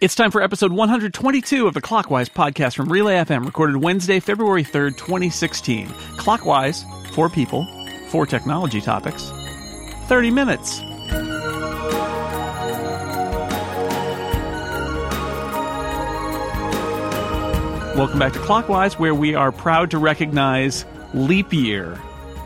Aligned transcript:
It's 0.00 0.14
time 0.14 0.30
for 0.30 0.40
episode 0.40 0.70
122 0.70 1.66
of 1.66 1.74
the 1.74 1.80
Clockwise 1.80 2.28
podcast 2.28 2.76
from 2.76 2.88
Relay 2.88 3.16
FM, 3.16 3.44
recorded 3.44 3.78
Wednesday, 3.78 4.20
February 4.20 4.62
3rd, 4.62 4.96
2016. 4.96 5.88
Clockwise, 6.16 6.84
four 7.14 7.28
people, 7.28 7.66
four 8.06 8.24
technology 8.24 8.80
topics, 8.80 9.28
30 10.06 10.30
minutes. 10.30 10.80
Welcome 17.96 18.20
back 18.20 18.34
to 18.34 18.38
Clockwise, 18.38 19.00
where 19.00 19.16
we 19.16 19.34
are 19.34 19.50
proud 19.50 19.90
to 19.90 19.98
recognize 19.98 20.84
leap 21.12 21.52
year. 21.52 22.00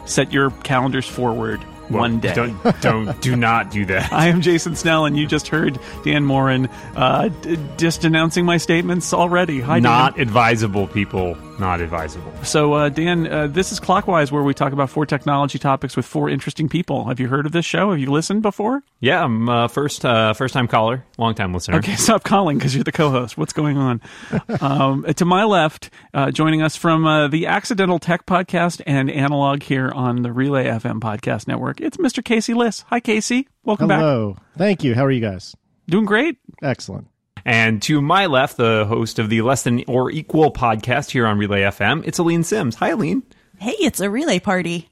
Set 0.07 0.33
your 0.33 0.53
calendars 0.63 1.07
forward 1.07 1.63
one 1.93 2.21
day. 2.21 2.35
Don't 2.35 2.81
don't 2.81 3.21
do 3.21 3.37
not 3.37 3.71
do 3.71 3.85
that. 3.87 4.13
I 4.13 4.29
am 4.29 4.41
Jason 4.41 4.75
Snell, 4.77 5.05
and 5.05 5.17
you 5.17 5.27
just 5.27 5.49
heard 5.49 5.79
Dan 6.05 6.25
Moren 6.25 6.67
uh, 6.97 7.29
d- 7.29 7.59
just 7.77 8.05
announcing 8.05 8.45
my 8.45 8.57
statements 8.57 9.13
already. 9.13 9.61
Hi, 9.61 9.79
not 9.81 10.15
Dan. 10.17 10.23
advisable, 10.23 10.87
people. 10.89 11.37
Not 11.59 11.81
advisable. 11.81 12.33
So, 12.43 12.73
uh, 12.73 12.89
Dan, 12.89 13.27
uh, 13.27 13.47
this 13.47 13.73
is 13.73 13.81
Clockwise, 13.81 14.33
where 14.33 14.43
we 14.43 14.55
talk 14.55 14.73
about 14.73 14.91
four 14.91 15.07
technology 15.07 15.59
topics 15.59 15.97
with 15.97 16.07
four 16.07 16.29
interesting 16.29 16.69
people. 16.69 17.05
Have 17.07 17.21
you 17.21 17.29
heard 17.29 17.47
of 17.47 17.53
this 17.53 17.65
show? 17.65 17.91
Have 17.91 18.01
you 18.01 18.11
listened 18.11 18.43
before? 18.43 18.83
Yeah, 19.01 19.23
I'm 19.23 19.49
uh, 19.49 19.69
first 19.69 20.05
uh, 20.05 20.33
first 20.33 20.55
time 20.55 20.67
caller, 20.67 21.05
long 21.19 21.35
time 21.35 21.53
listener. 21.53 21.79
Okay, 21.79 21.97
stop 21.97 22.25
calling 22.25 22.59
because 22.59 22.75
you're 22.75 22.85
the 22.85 22.93
co-host. 22.93 23.37
What's 23.37 23.53
going 23.53 23.77
on? 23.77 24.01
um, 24.61 25.05
to 25.05 25.25
my 25.25 25.45
left, 25.45 25.91
uh, 26.15 26.31
joining 26.31 26.63
us 26.63 26.77
from 26.77 27.07
uh, 27.07 27.29
the 27.29 27.47
Accidental 27.47 27.99
Tech 27.99 28.27
Podcast 28.27 28.81
and 28.87 29.11
Analog 29.11 29.63
here 29.63 29.91
on 29.91 30.23
the 30.23 30.33
Relay 30.33 30.65
FM 30.65 31.01
Podcast 31.01 31.47
Network, 31.47 31.81
it's 31.81 31.97
Mr. 31.97 32.25
Casey 32.25 32.55
Liss. 32.55 32.81
Hi, 32.89 33.01
Casey. 33.01 33.49
Welcome 33.65 33.89
back. 33.89 34.01
Hello. 34.01 34.37
Thank 34.57 34.83
you. 34.83 34.95
How 34.95 35.05
are 35.05 35.11
you 35.11 35.21
guys? 35.21 35.55
Doing 35.87 36.07
great. 36.07 36.39
Excellent. 36.63 37.09
And 37.45 37.83
to 37.83 38.01
my 38.01 38.27
left, 38.27 38.57
the 38.57 38.87
host 38.87 39.19
of 39.19 39.29
the 39.29 39.43
Less 39.43 39.63
Than 39.63 39.85
or 39.87 40.11
Equal 40.11 40.53
podcast 40.53 41.11
here 41.11 41.27
on 41.27 41.39
Relay 41.39 41.63
FM, 41.63 42.07
it's 42.07 42.19
Aline 42.19 42.45
Sims. 42.45 42.77
Hi, 42.77 42.91
Aline. 42.91 43.23
Hey, 43.59 43.77
it's 43.81 44.01
a 44.01 44.11
relay 44.11 44.39
party. 44.39 44.89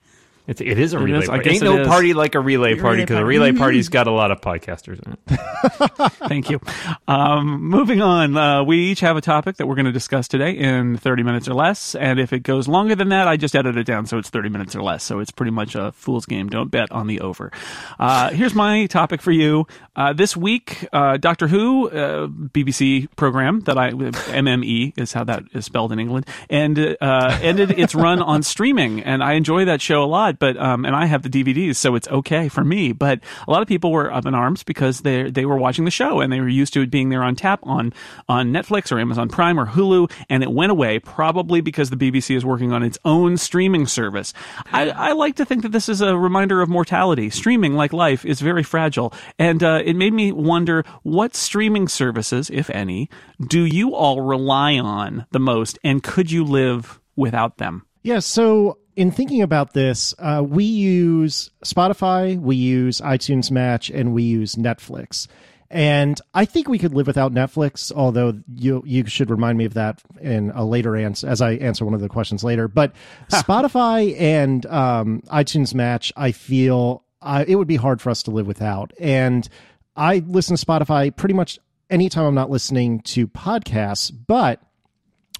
It's, 0.50 0.60
it 0.60 0.80
is 0.80 0.94
a 0.94 0.98
relay 0.98 1.20
is. 1.20 1.28
I 1.28 1.36
party. 1.36 1.50
Ain't 1.50 1.62
no 1.62 1.78
is. 1.78 1.86
party 1.86 2.12
like 2.12 2.34
a 2.34 2.40
relay 2.40 2.74
party 2.74 3.02
because 3.02 3.18
a 3.18 3.24
relay 3.24 3.52
party's 3.52 3.88
got 3.88 4.08
a 4.08 4.10
lot 4.10 4.32
of 4.32 4.40
podcasters 4.40 5.00
in 5.00 5.12
it. 5.12 6.12
Thank 6.28 6.50
you. 6.50 6.60
Um, 7.06 7.62
moving 7.62 8.02
on, 8.02 8.36
uh, 8.36 8.64
we 8.64 8.78
each 8.78 8.98
have 8.98 9.16
a 9.16 9.20
topic 9.20 9.58
that 9.58 9.68
we're 9.68 9.76
going 9.76 9.86
to 9.86 9.92
discuss 9.92 10.26
today 10.26 10.50
in 10.50 10.96
30 10.96 11.22
minutes 11.22 11.46
or 11.46 11.54
less. 11.54 11.94
And 11.94 12.18
if 12.18 12.32
it 12.32 12.40
goes 12.40 12.66
longer 12.66 12.96
than 12.96 13.10
that, 13.10 13.28
I 13.28 13.36
just 13.36 13.54
edit 13.54 13.76
it 13.76 13.84
down 13.84 14.06
so 14.06 14.18
it's 14.18 14.28
30 14.28 14.48
minutes 14.48 14.74
or 14.74 14.82
less. 14.82 15.04
So 15.04 15.20
it's 15.20 15.30
pretty 15.30 15.52
much 15.52 15.76
a 15.76 15.92
fool's 15.92 16.26
game. 16.26 16.48
Don't 16.48 16.68
bet 16.68 16.90
on 16.90 17.06
the 17.06 17.20
over. 17.20 17.52
Uh, 18.00 18.30
here's 18.30 18.52
my 18.52 18.86
topic 18.86 19.22
for 19.22 19.30
you. 19.30 19.68
Uh, 19.94 20.12
this 20.12 20.36
week, 20.36 20.88
uh, 20.92 21.16
Doctor 21.16 21.46
Who, 21.46 21.90
uh, 21.90 22.26
BBC 22.26 23.06
program 23.14 23.60
that 23.60 23.78
I, 23.78 23.92
MME 23.92 24.98
is 24.98 25.12
how 25.12 25.22
that 25.22 25.44
is 25.52 25.64
spelled 25.66 25.92
in 25.92 26.00
England, 26.00 26.26
and 26.48 26.96
uh, 27.00 27.38
ended 27.40 27.70
its 27.78 27.94
run 27.94 28.20
on 28.20 28.42
streaming. 28.42 29.00
And 29.04 29.22
I 29.22 29.34
enjoy 29.34 29.66
that 29.66 29.80
show 29.80 30.02
a 30.02 30.06
lot, 30.06 30.39
but, 30.40 30.56
um, 30.56 30.84
and 30.84 30.96
I 30.96 31.06
have 31.06 31.22
the 31.22 31.28
DVDs, 31.28 31.76
so 31.76 31.94
it's 31.94 32.08
okay 32.08 32.48
for 32.48 32.64
me. 32.64 32.92
But 32.92 33.20
a 33.46 33.50
lot 33.50 33.62
of 33.62 33.68
people 33.68 33.92
were 33.92 34.12
up 34.12 34.26
in 34.26 34.34
arms 34.34 34.62
because 34.64 35.02
they 35.02 35.30
they 35.30 35.46
were 35.46 35.56
watching 35.56 35.84
the 35.84 35.90
show 35.90 36.20
and 36.20 36.32
they 36.32 36.40
were 36.40 36.48
used 36.48 36.72
to 36.74 36.80
it 36.80 36.90
being 36.90 37.10
there 37.10 37.22
on 37.22 37.36
tap 37.36 37.60
on 37.62 37.92
on 38.28 38.52
Netflix 38.52 38.90
or 38.90 38.98
Amazon 38.98 39.28
Prime 39.28 39.60
or 39.60 39.66
Hulu, 39.66 40.10
and 40.28 40.42
it 40.42 40.50
went 40.50 40.72
away 40.72 40.98
probably 40.98 41.60
because 41.60 41.90
the 41.90 41.96
BBC 41.96 42.34
is 42.34 42.44
working 42.44 42.72
on 42.72 42.82
its 42.82 42.98
own 43.04 43.36
streaming 43.36 43.86
service. 43.86 44.32
I, 44.72 44.90
I 44.90 45.12
like 45.12 45.36
to 45.36 45.44
think 45.44 45.62
that 45.62 45.72
this 45.72 45.88
is 45.88 46.00
a 46.00 46.16
reminder 46.16 46.62
of 46.62 46.68
mortality. 46.68 47.30
Streaming, 47.30 47.74
like 47.74 47.92
life, 47.92 48.24
is 48.24 48.40
very 48.40 48.62
fragile, 48.62 49.12
and 49.38 49.62
uh, 49.62 49.82
it 49.84 49.94
made 49.94 50.12
me 50.12 50.32
wonder 50.32 50.84
what 51.02 51.34
streaming 51.34 51.88
services, 51.88 52.50
if 52.50 52.70
any, 52.70 53.08
do 53.46 53.64
you 53.64 53.94
all 53.94 54.22
rely 54.22 54.78
on 54.78 55.26
the 55.30 55.40
most, 55.40 55.78
and 55.84 56.02
could 56.02 56.30
you 56.30 56.44
live 56.44 57.00
without 57.16 57.58
them? 57.58 57.86
Yeah. 58.02 58.20
So, 58.20 58.78
in 58.96 59.10
thinking 59.10 59.42
about 59.42 59.72
this, 59.72 60.14
uh, 60.18 60.44
we 60.46 60.64
use 60.64 61.50
Spotify, 61.64 62.38
we 62.38 62.56
use 62.56 63.00
iTunes 63.00 63.50
Match, 63.50 63.90
and 63.90 64.12
we 64.12 64.22
use 64.22 64.56
Netflix. 64.56 65.26
And 65.72 66.20
I 66.34 66.46
think 66.46 66.68
we 66.68 66.78
could 66.78 66.94
live 66.94 67.06
without 67.06 67.32
Netflix, 67.32 67.92
although 67.92 68.40
you 68.52 68.82
you 68.84 69.06
should 69.06 69.30
remind 69.30 69.56
me 69.56 69.64
of 69.64 69.74
that 69.74 70.02
in 70.20 70.50
a 70.50 70.64
later 70.64 70.96
answer 70.96 71.28
as 71.28 71.40
I 71.40 71.52
answer 71.52 71.84
one 71.84 71.94
of 71.94 72.00
the 72.00 72.08
questions 72.08 72.42
later. 72.42 72.66
But 72.66 72.92
Spotify 73.30 74.18
and 74.20 74.66
um, 74.66 75.22
iTunes 75.28 75.72
Match, 75.72 76.12
I 76.16 76.32
feel 76.32 77.04
uh, 77.22 77.44
it 77.46 77.54
would 77.54 77.68
be 77.68 77.76
hard 77.76 78.00
for 78.00 78.10
us 78.10 78.24
to 78.24 78.32
live 78.32 78.48
without. 78.48 78.92
And 78.98 79.48
I 79.94 80.24
listen 80.26 80.56
to 80.56 80.66
Spotify 80.66 81.14
pretty 81.14 81.34
much 81.34 81.60
anytime 81.88 82.24
I'm 82.24 82.34
not 82.34 82.50
listening 82.50 83.00
to 83.00 83.28
podcasts, 83.28 84.12
but 84.26 84.60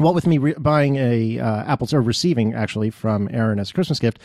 what 0.01 0.15
with 0.15 0.27
me 0.27 0.39
re- 0.39 0.55
buying 0.59 0.97
a 0.97 1.39
uh, 1.39 1.65
Apple 1.65 1.89
or 1.93 2.01
receiving 2.01 2.55
actually 2.55 2.91
from 2.91 3.29
Aaron 3.33 3.59
as 3.59 3.71
a 3.71 3.75
Christmas 3.75 3.99
gift. 3.99 4.19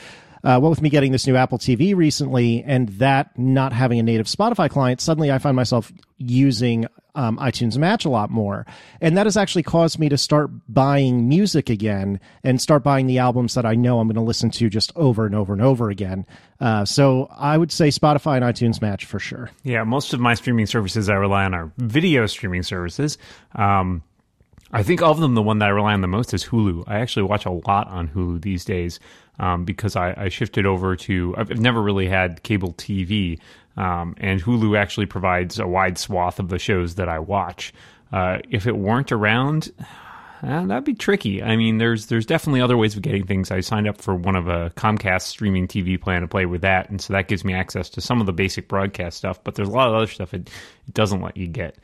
Uh, 0.44 0.60
what 0.60 0.70
with 0.70 0.82
me 0.82 0.90
getting 0.90 1.12
this 1.12 1.26
new 1.26 1.36
Apple 1.36 1.58
TV 1.58 1.96
recently 1.96 2.64
and 2.64 2.90
that 2.90 3.38
not 3.38 3.74
having 3.74 3.98
a 3.98 4.04
native 4.04 4.28
Spotify 4.28 4.70
client, 4.70 5.02
suddenly 5.02 5.32
I 5.32 5.40
find 5.40 5.56
myself 5.56 5.92
using 6.20 6.86
um, 7.16 7.38
iTunes 7.38 7.78
Match 7.78 8.06
a 8.06 8.10
lot 8.10 8.30
more. 8.30 8.66
And 9.02 9.18
that 9.18 9.26
has 9.26 9.38
actually 9.38 9.64
caused 9.64 9.98
me 9.98 10.08
to 10.10 10.18
start 10.18 10.52
buying 10.70 11.28
music 11.28 11.70
again 11.70 12.20
and 12.44 12.62
start 12.62 12.84
buying 12.84 13.08
the 13.08 13.18
albums 13.18 13.56
that 13.56 13.66
I 13.66 13.74
know 13.74 14.00
I'm 14.00 14.08
going 14.08 14.16
to 14.16 14.22
listen 14.22 14.52
to 14.52 14.70
just 14.70 14.92
over 14.96 15.26
and 15.26 15.34
over 15.34 15.52
and 15.54 15.62
over 15.62 15.90
again. 15.90 16.28
Uh, 16.60 16.86
so 16.86 17.28
I 17.36 17.58
would 17.58 17.72
say 17.72 17.88
Spotify 17.88 18.36
and 18.36 18.46
iTunes 18.46 18.82
Match 18.82 19.06
for 19.06 19.20
sure. 19.20 19.50
Yeah, 19.64 19.84
most 19.84 20.14
of 20.14 20.20
my 20.20 20.36
streaming 20.36 20.68
services 20.68 21.10
I 21.10 21.16
rely 21.16 21.46
on 21.46 21.56
are 21.56 21.72
video 21.78 22.28
streaming 22.28 22.64
services. 22.64 23.18
Um, 23.56 24.04
I 24.76 24.84
think 24.84 25.02
of 25.02 25.22
them, 25.22 25.36
the 25.36 25.42
one 25.42 25.60
that 25.60 25.68
I 25.68 25.70
rely 25.70 25.94
on 25.94 26.02
the 26.02 26.08
most 26.08 26.34
is 26.34 26.44
Hulu. 26.44 26.84
I 26.86 27.00
actually 27.00 27.24
watch 27.24 27.46
a 27.46 27.52
lot 27.52 27.88
on 27.88 28.10
Hulu 28.10 28.42
these 28.42 28.66
days 28.66 29.00
um, 29.40 29.64
because 29.64 29.96
I, 29.96 30.14
I 30.18 30.28
shifted 30.28 30.66
over 30.66 30.98
to. 30.98 31.34
I've 31.38 31.58
never 31.58 31.82
really 31.82 32.10
had 32.10 32.44
cable 32.44 32.74
TV, 32.74 33.40
um, 33.78 34.16
and 34.18 34.42
Hulu 34.42 34.78
actually 34.78 35.06
provides 35.06 35.60
a 35.60 35.66
wide 35.66 35.98
swath 35.98 36.40
of 36.40 36.50
the 36.50 36.60
shows 36.60 36.96
that 36.96 37.08
I 37.08 37.20
watch. 37.20 37.74
Uh, 38.12 38.40
if 38.50 38.68
it 38.68 38.76
weren't 38.76 39.14
around, 39.14 39.72
uh, 40.44 40.66
that'd 40.66 40.84
be 40.84 40.94
tricky. 40.94 41.42
I 41.42 41.56
mean, 41.56 41.78
there's 41.78 42.08
there's 42.08 42.26
definitely 42.26 42.60
other 42.60 42.76
ways 42.76 42.98
of 42.98 43.02
getting 43.02 43.26
things. 43.26 43.52
I 43.52 43.62
signed 43.62 43.88
up 43.88 44.02
for 44.02 44.14
one 44.14 44.36
of 44.36 44.50
a 44.50 44.72
Comcast 44.72 45.22
streaming 45.22 45.70
TV 45.70 46.00
plan 46.00 46.22
to 46.22 46.28
play 46.28 46.46
with 46.46 46.62
that, 46.62 46.90
and 46.90 47.00
so 47.00 47.14
that 47.14 47.30
gives 47.30 47.46
me 47.46 47.54
access 47.54 47.90
to 47.92 48.02
some 48.02 48.20
of 48.20 48.26
the 48.26 48.34
basic 48.34 48.68
broadcast 48.68 49.16
stuff. 49.16 49.42
But 49.42 49.56
there's 49.56 49.70
a 49.70 49.72
lot 49.72 49.88
of 49.88 49.96
other 49.96 50.08
stuff 50.08 50.34
it, 50.34 50.50
it 50.86 50.94
doesn't 50.94 51.22
let 51.22 51.38
you 51.38 51.48
get. 51.48 51.78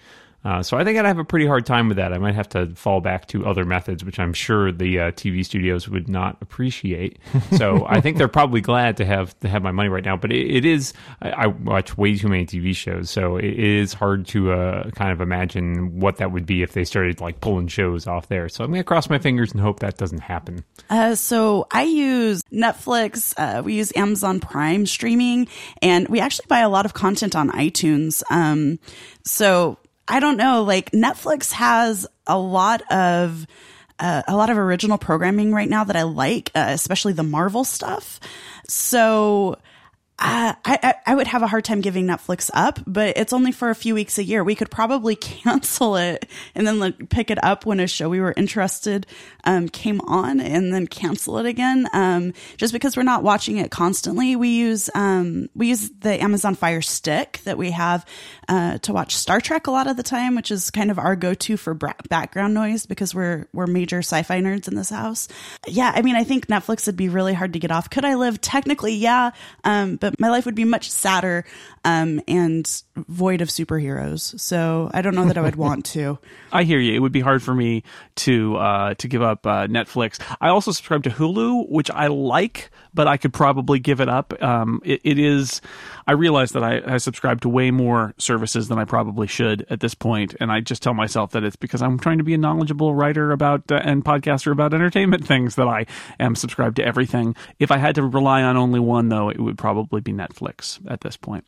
Uh, 0.44 0.63
so 0.63 0.78
I 0.78 0.84
think 0.84 0.97
I'd 0.97 1.06
have 1.06 1.19
a 1.19 1.24
pretty 1.24 1.46
hard 1.46 1.66
time 1.66 1.88
with 1.88 1.97
that. 1.97 2.13
I 2.13 2.18
might 2.18 2.35
have 2.35 2.50
to 2.50 2.68
fall 2.75 3.00
back 3.00 3.28
to 3.28 3.46
other 3.46 3.63
methods, 3.63 4.03
which 4.03 4.19
I'm 4.19 4.34
sure 4.34 4.72
the 4.72 5.00
uh, 5.00 5.12
TV 5.12 5.46
studios 5.46 5.88
would 5.88 6.09
not 6.09 6.38
appreciate. 6.41 7.19
So 7.57 7.85
I 7.88 8.00
think 8.02 8.18
they're 8.18 8.29
probably 8.29 8.62
glad 8.62 8.97
to 8.97 9.06
have 9.06 9.38
to 9.41 9.50
have 9.50 9.62
my 9.62 9.72
money 9.72 9.90
right 9.90 10.03
now. 10.06 10.16
But 10.16 10.31
it, 10.31 10.50
it 10.50 10.66
is 10.66 10.94
I, 11.22 11.31
I 11.31 11.47
watch 11.47 11.97
way 11.97 12.16
too 12.16 12.29
many 12.29 12.46
TV 12.46 12.74
shows, 12.75 13.09
so 13.09 13.35
it 13.35 13.59
is 13.59 13.94
hard 13.94 14.25
to 14.28 14.53
uh, 14.53 14.90
kind 14.91 15.12
of 15.12 15.22
imagine 15.22 16.00
what 16.00 16.18
that 16.18 16.31
would 16.31 16.46
be 16.46 16.63
if 16.63 16.72
they 16.72 16.85
started 16.85 17.19
like 17.19 17.41
pulling 17.41 17.68
shows 17.68 18.08
off 18.08 18.29
there. 18.29 18.47
So 18.47 18.63
I'm 18.63 18.72
gonna 18.72 18.84
cross 18.84 19.09
my 19.09 19.19
fingers 19.19 19.52
and 19.52 19.59
hope 19.59 19.79
that 19.81 19.97
doesn't 19.97 20.22
happen. 20.22 20.63
Uh, 20.90 21.16
so 21.16 21.68
I 21.72 21.84
use 21.84 22.41
Netflix. 22.53 23.34
Uh, 23.38 23.62
we 23.63 23.75
use 23.75 23.91
Amazon 23.96 24.40
Prime 24.40 24.85
streaming, 24.85 25.47
and 25.81 26.08
we 26.08 26.19
actually 26.19 26.46
buy 26.47 26.59
a 26.59 26.69
lot 26.69 26.85
of 26.85 26.94
content 26.94 27.35
on 27.35 27.50
iTunes. 27.52 28.23
Um, 28.31 28.79
so 29.23 29.78
I 30.07 30.19
don't 30.19 30.38
know. 30.38 30.63
Like 30.63 30.91
Netflix 30.91 31.51
has 31.53 32.07
a 32.28 32.38
lot 32.38 32.81
of. 32.91 33.45
Uh, 34.00 34.23
a 34.28 34.35
lot 34.35 34.50
of 34.50 34.57
original 34.57 34.97
programming 34.97 35.53
right 35.53 35.69
now 35.69 35.84
that 35.84 35.95
I 35.95 36.01
like, 36.01 36.50
uh, 36.56 36.69
especially 36.69 37.13
the 37.13 37.22
Marvel 37.22 37.63
stuff. 37.63 38.19
So 38.67 39.59
uh, 40.21 40.53
I, 40.63 40.93
I 41.07 41.15
would 41.15 41.27
have 41.27 41.41
a 41.41 41.47
hard 41.47 41.65
time 41.65 41.81
giving 41.81 42.05
Netflix 42.05 42.51
up, 42.53 42.79
but 42.85 43.17
it's 43.17 43.33
only 43.33 43.51
for 43.51 43.71
a 43.71 43.75
few 43.75 43.95
weeks 43.95 44.19
a 44.19 44.23
year. 44.23 44.43
We 44.43 44.53
could 44.53 44.69
probably 44.69 45.16
cancel 45.17 45.96
it 45.96 46.29
and 46.53 46.67
then 46.67 46.79
like, 46.79 47.09
pick 47.09 47.31
it 47.31 47.43
up 47.43 47.66
when 47.66 47.79
a 47.79 47.87
show 47.87 48.07
we 48.07 48.22
were 48.22 48.34
interested 48.37 49.07
um, 49.43 49.69
came 49.69 50.01
on, 50.01 50.40
and 50.40 50.73
then 50.73 50.87
cancel 50.87 51.37
it 51.37 51.46
again. 51.46 51.87
Um, 51.93 52.34
just 52.57 52.73
because 52.73 52.96
we're 52.96 53.03
not 53.03 53.23
watching 53.23 53.57
it 53.57 53.72
constantly, 53.72 54.35
we 54.35 54.49
use 54.49 54.90
um, 54.93 55.49
we 55.55 55.69
use 55.69 55.90
the 55.99 56.22
Amazon 56.22 56.55
Fire 56.55 56.81
Stick 56.81 57.41
that 57.46 57.57
we 57.57 57.72
have 57.72 58.05
uh, 58.47 58.78
to 58.79 58.93
watch 58.93 59.16
Star 59.16 59.41
Trek 59.41 59.67
a 59.67 59.72
lot 59.72 59.87
of 59.87 59.97
the 59.97 60.03
time, 60.03 60.35
which 60.35 60.51
is 60.51 60.72
kind 60.72 60.91
of 60.91 60.99
our 60.99 61.16
go 61.16 61.34
to 61.34 61.57
for 61.57 61.73
bra- 61.73 61.93
background 62.09 62.53
noise 62.53 62.85
because 62.85 63.16
we're 63.16 63.47
we're 63.53 63.67
major 63.67 63.99
sci-fi 63.99 64.40
nerds 64.41 64.67
in 64.67 64.75
this 64.75 64.90
house. 64.90 65.28
Yeah, 65.67 65.91
I 65.93 66.01
mean, 66.01 66.16
I 66.16 66.23
think 66.23 66.47
Netflix 66.47 66.85
would 66.85 66.97
be 66.97 67.09
really 67.09 67.34
hard 67.34 67.53
to 67.53 67.59
get 67.59 67.72
off. 67.72 67.90
Could 67.90 68.05
I 68.05 68.16
live? 68.16 68.41
Technically, 68.41 68.96
yeah, 68.96 69.31
um, 69.63 69.96
but 70.11 70.19
my 70.19 70.29
life 70.29 70.46
would 70.46 70.55
be 70.55 70.66
much 70.66 70.90
sadder 70.90 71.43
um, 71.84 72.22
and 72.28 72.84
void 72.96 73.41
of 73.41 73.49
superheroes. 73.49 74.40
So 74.40 74.90
I 74.93 75.02
don't 75.02 75.16
know 75.16 75.25
that 75.25 75.37
I 75.37 75.41
would 75.41 75.55
want 75.67 75.85
to. 75.87 76.19
I 76.52 76.63
hear 76.63 76.79
you. 76.79 76.93
It 76.93 76.99
would 76.99 77.11
be 77.11 77.22
hard 77.22 77.41
for 77.41 77.53
me 77.53 77.84
to 78.17 78.55
uh, 78.58 78.93
to 78.96 79.08
give 79.08 79.22
up 79.22 79.46
uh, 79.46 79.67
Netflix. 79.67 80.19
I 80.40 80.49
also 80.49 80.72
subscribe 80.72 81.03
to 81.03 81.09
Hulu, 81.09 81.69
which 81.69 81.90
I 81.90 82.08
like, 82.08 82.72
but 82.93 83.08
I 83.08 83.17
could 83.17 83.34
probably 83.34 83.79
give 83.79 84.02
it 84.02 84.09
up. 84.09 84.41
Um, 84.41 84.81
it, 84.84 85.02
it 85.03 85.19
is. 85.19 85.61
I 86.08 86.13
realize 86.13 86.52
that 86.52 86.63
I, 86.63 86.81
I 86.85 86.97
subscribe 86.97 87.41
to 87.41 87.49
way 87.49 87.72
more 87.72 88.13
services 88.17 88.67
than 88.67 88.79
I 88.79 88.85
probably 88.85 89.28
should 89.28 89.66
at 89.69 89.79
this 89.79 89.93
point, 89.93 90.35
and 90.40 90.52
I 90.52 90.59
just 90.59 90.84
tell 90.84 90.93
myself 90.93 91.31
that 91.31 91.43
it's 91.43 91.55
because 91.55 91.81
I'm 91.81 91.99
trying 91.99 92.17
to 92.17 92.23
be 92.23 92.34
a 92.34 92.37
knowledgeable 92.37 92.93
writer 92.93 93.31
about 93.31 93.72
uh, 93.72 93.75
and 93.75 94.03
podcaster 94.03 94.52
about 94.52 94.73
entertainment 94.73 95.25
things 95.25 95.55
that 95.55 95.67
I 95.67 95.85
am 96.19 96.35
subscribed 96.35 96.78
to 96.78 96.85
everything. 96.85 97.35
If 97.59 97.72
I 97.72 97.78
had 97.78 97.96
to 97.96 98.03
rely 98.03 98.43
on 98.43 98.58
only 98.58 98.79
one, 98.79 99.09
though, 99.09 99.29
it 99.29 99.40
would 99.40 99.58
probably 99.58 99.91
be 99.99 100.14
Netflix 100.14 100.79
at 100.90 101.02
this 101.02 101.17
point. 101.17 101.46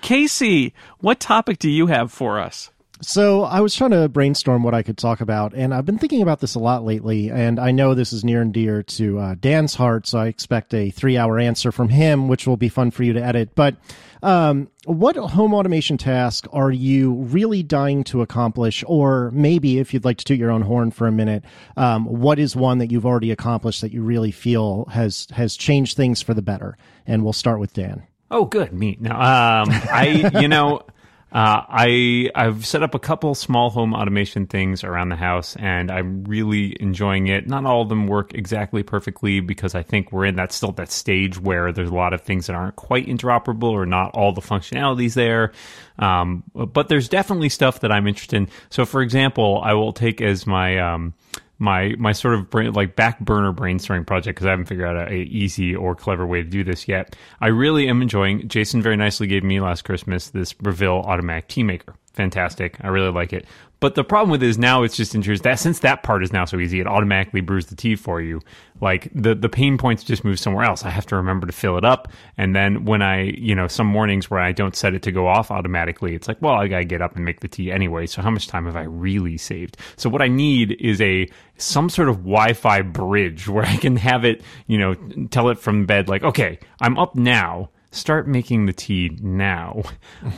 Casey, 0.00 0.74
what 0.98 1.18
topic 1.18 1.58
do 1.58 1.70
you 1.70 1.86
have 1.86 2.12
for 2.12 2.38
us? 2.38 2.70
So 3.02 3.42
I 3.42 3.60
was 3.60 3.74
trying 3.74 3.90
to 3.90 4.08
brainstorm 4.08 4.62
what 4.62 4.72
I 4.72 4.82
could 4.82 4.96
talk 4.96 5.20
about, 5.20 5.52
and 5.52 5.74
I've 5.74 5.84
been 5.84 5.98
thinking 5.98 6.22
about 6.22 6.40
this 6.40 6.54
a 6.54 6.60
lot 6.60 6.84
lately. 6.84 7.30
And 7.30 7.58
I 7.58 7.70
know 7.70 7.94
this 7.94 8.12
is 8.12 8.24
near 8.24 8.40
and 8.40 8.52
dear 8.52 8.82
to 8.82 9.18
uh, 9.18 9.34
Dan's 9.38 9.74
heart, 9.74 10.06
so 10.06 10.18
I 10.18 10.28
expect 10.28 10.72
a 10.72 10.90
three-hour 10.90 11.38
answer 11.38 11.72
from 11.72 11.88
him, 11.88 12.28
which 12.28 12.46
will 12.46 12.56
be 12.56 12.68
fun 12.68 12.92
for 12.92 13.02
you 13.02 13.12
to 13.12 13.22
edit. 13.22 13.54
But 13.56 13.76
um, 14.22 14.70
what 14.84 15.16
home 15.16 15.52
automation 15.52 15.98
task 15.98 16.46
are 16.52 16.70
you 16.70 17.14
really 17.14 17.62
dying 17.62 18.04
to 18.04 18.22
accomplish, 18.22 18.84
or 18.86 19.30
maybe 19.32 19.80
if 19.80 19.92
you'd 19.92 20.04
like 20.04 20.18
to 20.18 20.24
toot 20.24 20.38
your 20.38 20.52
own 20.52 20.62
horn 20.62 20.90
for 20.92 21.06
a 21.06 21.12
minute, 21.12 21.44
um, 21.76 22.06
what 22.06 22.38
is 22.38 22.54
one 22.54 22.78
that 22.78 22.92
you've 22.92 23.06
already 23.06 23.32
accomplished 23.32 23.80
that 23.80 23.92
you 23.92 24.02
really 24.02 24.30
feel 24.30 24.86
has 24.86 25.26
has 25.32 25.56
changed 25.56 25.96
things 25.96 26.22
for 26.22 26.32
the 26.32 26.42
better? 26.42 26.78
And 27.06 27.24
we'll 27.24 27.32
start 27.32 27.58
with 27.58 27.74
Dan. 27.74 28.04
Oh, 28.30 28.46
good. 28.46 28.72
Me. 28.72 28.96
Now, 28.98 29.62
um, 29.62 29.68
I, 29.70 30.30
you 30.40 30.48
know, 30.48 30.82
uh, 31.34 31.66
I 31.68 32.30
I've 32.36 32.64
set 32.64 32.84
up 32.84 32.94
a 32.94 33.00
couple 33.00 33.34
small 33.34 33.68
home 33.68 33.92
automation 33.92 34.46
things 34.46 34.84
around 34.84 35.08
the 35.08 35.16
house, 35.16 35.56
and 35.56 35.90
I'm 35.90 36.22
really 36.22 36.76
enjoying 36.78 37.26
it. 37.26 37.48
Not 37.48 37.64
all 37.66 37.82
of 37.82 37.88
them 37.88 38.06
work 38.06 38.34
exactly 38.34 38.84
perfectly 38.84 39.40
because 39.40 39.74
I 39.74 39.82
think 39.82 40.12
we're 40.12 40.26
in 40.26 40.36
that 40.36 40.52
still 40.52 40.70
that 40.72 40.92
stage 40.92 41.40
where 41.40 41.72
there's 41.72 41.90
a 41.90 41.94
lot 41.94 42.12
of 42.12 42.20
things 42.20 42.46
that 42.46 42.54
aren't 42.54 42.76
quite 42.76 43.08
interoperable 43.08 43.72
or 43.72 43.84
not 43.84 44.12
all 44.14 44.32
the 44.32 44.40
functionalities 44.40 45.14
there. 45.14 45.50
Um, 45.98 46.44
but 46.54 46.88
there's 46.88 47.08
definitely 47.08 47.48
stuff 47.48 47.80
that 47.80 47.90
I'm 47.90 48.06
interested 48.06 48.36
in. 48.36 48.48
So, 48.70 48.86
for 48.86 49.02
example, 49.02 49.60
I 49.64 49.72
will 49.72 49.92
take 49.92 50.20
as 50.20 50.46
my 50.46 50.78
um, 50.78 51.14
my 51.64 51.94
my 51.98 52.12
sort 52.12 52.34
of 52.34 52.50
brain, 52.50 52.72
like 52.72 52.94
back 52.94 53.18
burner 53.18 53.52
brainstorming 53.52 54.06
project 54.06 54.36
because 54.36 54.46
I 54.46 54.50
haven't 54.50 54.66
figured 54.66 54.86
out 54.86 54.96
a, 54.96 55.12
a, 55.12 55.16
easy 55.16 55.74
or 55.74 55.94
clever 55.94 56.26
way 56.26 56.42
to 56.42 56.48
do 56.48 56.62
this 56.62 56.86
yet. 56.86 57.16
I 57.40 57.48
really 57.48 57.88
am 57.88 58.02
enjoying. 58.02 58.46
Jason 58.46 58.82
very 58.82 58.96
nicely 58.96 59.26
gave 59.26 59.42
me 59.42 59.60
last 59.60 59.82
Christmas 59.82 60.30
this 60.30 60.52
Breville 60.52 61.02
automatic 61.02 61.48
tea 61.48 61.62
maker. 61.64 61.96
Fantastic. 62.12 62.76
I 62.80 62.88
really 62.88 63.10
like 63.10 63.32
it. 63.32 63.44
But 63.80 63.94
the 63.94 64.04
problem 64.04 64.30
with 64.30 64.42
it 64.42 64.48
is 64.48 64.58
now 64.58 64.82
it's 64.82 64.96
just 64.96 65.14
introduced 65.14 65.42
that 65.42 65.58
since 65.58 65.80
that 65.80 66.02
part 66.02 66.22
is 66.22 66.32
now 66.32 66.44
so 66.44 66.58
easy, 66.58 66.80
it 66.80 66.86
automatically 66.86 67.40
brews 67.40 67.66
the 67.66 67.76
tea 67.76 67.96
for 67.96 68.20
you. 68.20 68.40
Like 68.80 69.10
the 69.14 69.34
the 69.34 69.48
pain 69.48 69.78
points 69.78 70.02
just 70.02 70.24
move 70.24 70.38
somewhere 70.38 70.64
else. 70.64 70.84
I 70.84 70.90
have 70.90 71.06
to 71.06 71.16
remember 71.16 71.46
to 71.46 71.52
fill 71.52 71.76
it 71.76 71.84
up, 71.84 72.08
and 72.36 72.54
then 72.56 72.84
when 72.84 73.02
I 73.02 73.22
you 73.22 73.54
know 73.54 73.68
some 73.68 73.86
mornings 73.86 74.30
where 74.30 74.40
I 74.40 74.52
don't 74.52 74.74
set 74.74 74.94
it 74.94 75.02
to 75.02 75.12
go 75.12 75.26
off 75.26 75.50
automatically, 75.50 76.14
it's 76.14 76.28
like 76.28 76.40
well 76.40 76.54
I 76.54 76.68
gotta 76.68 76.84
get 76.84 77.02
up 77.02 77.16
and 77.16 77.24
make 77.24 77.40
the 77.40 77.48
tea 77.48 77.70
anyway. 77.70 78.06
So 78.06 78.22
how 78.22 78.30
much 78.30 78.46
time 78.46 78.66
have 78.66 78.76
I 78.76 78.84
really 78.84 79.36
saved? 79.36 79.76
So 79.96 80.08
what 80.08 80.22
I 80.22 80.28
need 80.28 80.76
is 80.80 81.00
a 81.00 81.28
some 81.56 81.88
sort 81.88 82.08
of 82.08 82.16
Wi-Fi 82.16 82.82
bridge 82.82 83.48
where 83.54 83.64
I 83.64 83.76
can 83.76 83.96
have 83.96 84.24
it 84.24 84.42
you 84.66 84.78
know 84.78 84.94
tell 85.30 85.48
it 85.50 85.58
from 85.58 85.86
bed 85.86 86.08
like 86.08 86.22
okay 86.24 86.58
I'm 86.80 86.98
up 86.98 87.14
now 87.14 87.70
start 87.94 88.26
making 88.26 88.66
the 88.66 88.72
tea 88.72 89.16
now. 89.20 89.82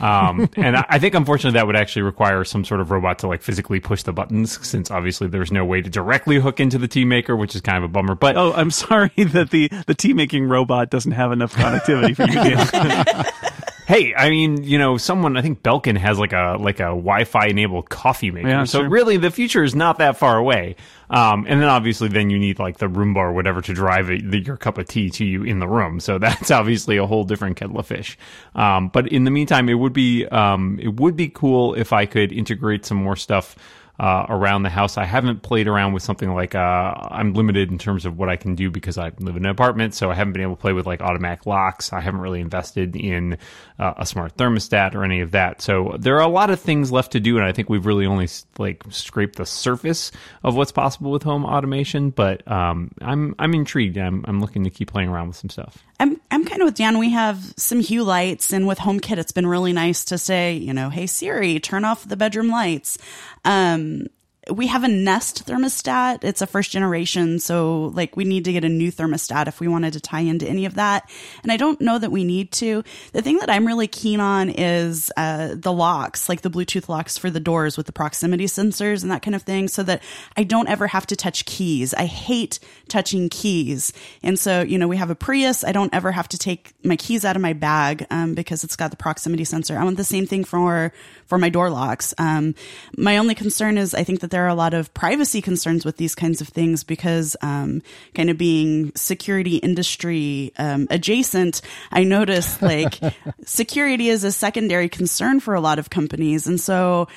Um, 0.01 0.49
and 0.55 0.77
I, 0.77 0.99
think 0.99 1.15
unfortunately 1.15 1.57
that 1.57 1.67
would 1.67 1.75
actually 1.75 2.03
require 2.03 2.43
some 2.43 2.63
sort 2.63 2.81
of 2.81 2.91
robot 2.91 3.19
to 3.19 3.27
like 3.27 3.41
physically 3.41 3.79
push 3.79 4.03
the 4.03 4.13
buttons, 4.13 4.65
since 4.65 4.91
obviously 4.91 5.27
there's 5.27 5.51
no 5.51 5.65
way 5.65 5.81
to 5.81 5.89
directly 5.89 6.39
hook 6.39 6.59
into 6.59 6.77
the 6.77 6.87
tea 6.87 7.05
maker, 7.05 7.35
which 7.35 7.55
is 7.55 7.61
kind 7.61 7.77
of 7.77 7.83
a 7.83 7.87
bummer. 7.87 8.15
But 8.15 8.37
oh, 8.37 8.53
I'm 8.53 8.71
sorry 8.71 9.11
that 9.17 9.49
the 9.49 9.69
the 9.87 9.95
tea 9.95 10.13
making 10.13 10.47
robot 10.47 10.89
doesn't 10.89 11.13
have 11.13 11.31
enough 11.31 11.53
connectivity 11.55 12.15
for 12.15 12.29
you. 12.29 13.51
hey, 13.87 14.13
I 14.13 14.29
mean, 14.29 14.65
you 14.65 14.77
know, 14.77 14.97
someone 14.97 15.37
I 15.37 15.41
think 15.41 15.63
Belkin 15.63 15.97
has 15.97 16.19
like 16.19 16.33
a 16.33 16.57
like 16.59 16.81
a 16.81 16.91
Wi-Fi 16.91 17.47
enabled 17.47 17.89
coffee 17.89 18.31
maker. 18.31 18.49
Yeah, 18.49 18.63
so 18.65 18.79
sure. 18.79 18.89
really, 18.89 19.15
the 19.15 19.31
future 19.31 19.63
is 19.63 19.73
not 19.73 19.97
that 19.99 20.17
far 20.17 20.37
away. 20.37 20.75
Um, 21.09 21.45
and 21.47 21.61
then 21.61 21.69
obviously, 21.69 22.09
then 22.09 22.29
you 22.29 22.37
need 22.37 22.59
like 22.59 22.79
the 22.79 22.87
Roomba 22.87 23.15
or 23.15 23.31
whatever 23.31 23.61
to 23.61 23.73
drive 23.73 24.09
it, 24.09 24.29
the, 24.29 24.39
your 24.39 24.57
cup 24.57 24.77
of 24.77 24.89
tea 24.89 25.09
to 25.11 25.25
you 25.25 25.43
in 25.43 25.59
the 25.59 25.67
room. 25.67 26.01
So 26.01 26.17
that's 26.19 26.51
obviously 26.51 26.97
a 26.97 27.07
whole 27.07 27.23
different 27.23 27.55
kettle 27.55 27.79
of 27.79 27.87
fish. 27.87 28.17
Um, 28.55 28.89
but 28.89 29.07
in 29.07 29.23
the 29.23 29.31
meantime, 29.31 29.69
it 29.69 29.75
would 29.75 29.93
be 29.93 30.25
um, 30.27 30.77
it 30.81 30.99
would 30.99 31.15
be 31.15 31.29
cool 31.29 31.73
if 31.73 31.93
I 31.93 32.05
could 32.05 32.33
integrate 32.33 32.85
some 32.85 32.97
more 32.97 33.15
stuff 33.15 33.55
uh, 33.99 34.25
around 34.29 34.63
the 34.63 34.69
house. 34.69 34.97
I 34.97 35.05
haven't 35.05 35.41
played 35.41 35.67
around 35.67 35.93
with 35.93 36.03
something 36.03 36.31
like 36.33 36.53
uh, 36.53 36.93
I'm 37.09 37.33
limited 37.33 37.71
in 37.71 37.77
terms 37.77 38.05
of 38.05 38.17
what 38.17 38.29
I 38.29 38.35
can 38.35 38.53
do 38.53 38.69
because 38.69 38.97
I 38.97 39.11
live 39.19 39.35
in 39.35 39.45
an 39.45 39.51
apartment, 39.51 39.95
so 39.95 40.11
I 40.11 40.13
haven't 40.13 40.33
been 40.33 40.43
able 40.43 40.55
to 40.55 40.61
play 40.61 40.73
with 40.73 40.85
like 40.85 41.01
automatic 41.01 41.45
locks. 41.45 41.91
I 41.91 42.01
haven't 42.01 42.21
really 42.21 42.41
invested 42.41 42.95
in 42.95 43.37
uh, 43.79 43.93
a 43.97 44.05
smart 44.05 44.37
thermostat 44.37 44.93
or 44.93 45.03
any 45.03 45.21
of 45.21 45.31
that. 45.31 45.61
So 45.61 45.95
there 45.99 46.15
are 46.17 46.21
a 46.21 46.27
lot 46.27 46.51
of 46.51 46.59
things 46.59 46.91
left 46.91 47.13
to 47.13 47.19
do, 47.19 47.37
and 47.37 47.45
I 47.45 47.51
think 47.51 47.69
we've 47.69 47.85
really 47.85 48.05
only 48.05 48.27
like 48.59 48.83
scraped 48.89 49.37
the 49.37 49.45
surface 49.45 50.11
of 50.43 50.55
what's 50.55 50.71
possible 50.71 51.11
with 51.11 51.23
home 51.23 51.45
automation. 51.45 52.11
But 52.11 52.49
um, 52.49 52.91
I'm 53.01 53.33
I'm 53.39 53.53
intrigued. 53.55 53.97
I'm 53.97 54.23
I'm 54.27 54.41
looking 54.41 54.63
to 54.65 54.69
keep 54.69 54.91
playing 54.91 55.09
around 55.09 55.29
with 55.29 55.37
some 55.37 55.49
stuff. 55.49 55.83
I'm 55.99 56.21
I'm 56.29 56.45
kind 56.45 56.61
of 56.61 56.67
with 56.67 56.75
Dan. 56.75 56.99
We 56.99 57.09
have 57.11 57.53
some 57.57 57.79
Hue 57.79 58.03
lights, 58.03 58.53
and 58.53 58.67
with 58.67 58.77
HomeKit, 58.77 59.17
it's 59.17 59.31
been 59.31 59.47
really 59.47 59.73
nice 59.73 60.05
to 60.05 60.19
say, 60.19 60.55
you 60.55 60.73
know, 60.73 60.91
hey 60.91 61.07
Siri, 61.07 61.59
turn 61.59 61.83
off 61.83 62.07
the 62.07 62.17
bedroom 62.17 62.49
lights. 62.49 62.99
Um, 63.43 63.86
um, 63.87 64.07
we 64.49 64.67
have 64.67 64.83
a 64.83 64.87
Nest 64.87 65.45
thermostat. 65.45 66.23
It's 66.23 66.41
a 66.41 66.47
first 66.47 66.71
generation, 66.71 67.39
so 67.39 67.91
like 67.93 68.15
we 68.15 68.23
need 68.23 68.45
to 68.45 68.53
get 68.53 68.63
a 68.63 68.69
new 68.69 68.91
thermostat 68.91 69.47
if 69.47 69.59
we 69.59 69.67
wanted 69.67 69.93
to 69.93 69.99
tie 69.99 70.21
into 70.21 70.47
any 70.47 70.65
of 70.65 70.75
that. 70.75 71.09
And 71.43 71.51
I 71.51 71.57
don't 71.57 71.79
know 71.81 71.97
that 71.97 72.11
we 72.11 72.23
need 72.23 72.51
to. 72.53 72.83
The 73.13 73.21
thing 73.21 73.37
that 73.39 73.49
I'm 73.49 73.65
really 73.65 73.87
keen 73.87 74.19
on 74.19 74.49
is 74.49 75.11
uh, 75.17 75.55
the 75.55 75.73
locks, 75.73 76.29
like 76.29 76.41
the 76.41 76.49
Bluetooth 76.49 76.89
locks 76.89 77.17
for 77.17 77.29
the 77.29 77.39
doors 77.39 77.77
with 77.77 77.85
the 77.85 77.91
proximity 77.91 78.45
sensors 78.45 79.01
and 79.03 79.11
that 79.11 79.21
kind 79.21 79.35
of 79.35 79.43
thing, 79.43 79.67
so 79.67 79.83
that 79.83 80.03
I 80.35 80.43
don't 80.43 80.69
ever 80.69 80.87
have 80.87 81.07
to 81.07 81.15
touch 81.15 81.45
keys. 81.45 81.93
I 81.93 82.05
hate 82.05 82.59
touching 82.87 83.29
keys, 83.29 83.93
and 84.23 84.39
so 84.39 84.61
you 84.61 84.77
know 84.77 84.87
we 84.87 84.97
have 84.97 85.09
a 85.09 85.15
Prius. 85.15 85.63
I 85.63 85.71
don't 85.71 85.93
ever 85.93 86.11
have 86.11 86.27
to 86.29 86.37
take 86.37 86.73
my 86.83 86.95
keys 86.95 87.25
out 87.25 87.35
of 87.35 87.41
my 87.41 87.53
bag 87.53 88.05
um, 88.09 88.33
because 88.33 88.63
it's 88.63 88.75
got 88.75 88.91
the 88.91 88.97
proximity 88.97 89.43
sensor. 89.43 89.77
I 89.77 89.83
want 89.83 89.97
the 89.97 90.03
same 90.03 90.25
thing 90.25 90.43
for 90.43 90.93
for 91.25 91.37
my 91.37 91.49
door 91.49 91.69
locks. 91.69 92.13
Um, 92.17 92.55
my 92.97 93.17
only 93.17 93.35
concern 93.35 93.77
is 93.77 93.93
I 93.93 94.03
think 94.03 94.21
that 94.21 94.31
there 94.37 94.45
are 94.45 94.49
a 94.49 94.53
lot 94.53 94.75
of 94.75 94.93
privacy 94.93 95.41
concerns 95.41 95.83
with 95.83 95.97
these 95.97 96.13
kinds 96.13 96.41
of 96.41 96.47
things 96.47 96.83
because, 96.83 97.35
um, 97.41 97.81
kind 98.13 98.29
of 98.29 98.37
being 98.37 98.91
security 98.93 99.55
industry 99.55 100.53
um, 100.59 100.85
adjacent, 100.91 101.61
I 101.91 102.03
noticed 102.03 102.61
like 102.61 102.99
security 103.45 104.09
is 104.09 104.23
a 104.23 104.31
secondary 104.31 104.89
concern 104.89 105.39
for 105.39 105.55
a 105.55 105.59
lot 105.59 105.79
of 105.79 105.89
companies, 105.89 106.45
and 106.45 106.61
so 106.61 107.07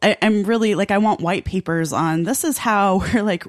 I, 0.00 0.16
I'm 0.22 0.44
really 0.44 0.76
like 0.76 0.92
I 0.92 0.98
want 0.98 1.20
white 1.20 1.44
papers 1.44 1.92
on 1.92 2.22
this 2.22 2.44
is 2.44 2.56
how 2.56 2.98
we're 3.14 3.24
like 3.24 3.44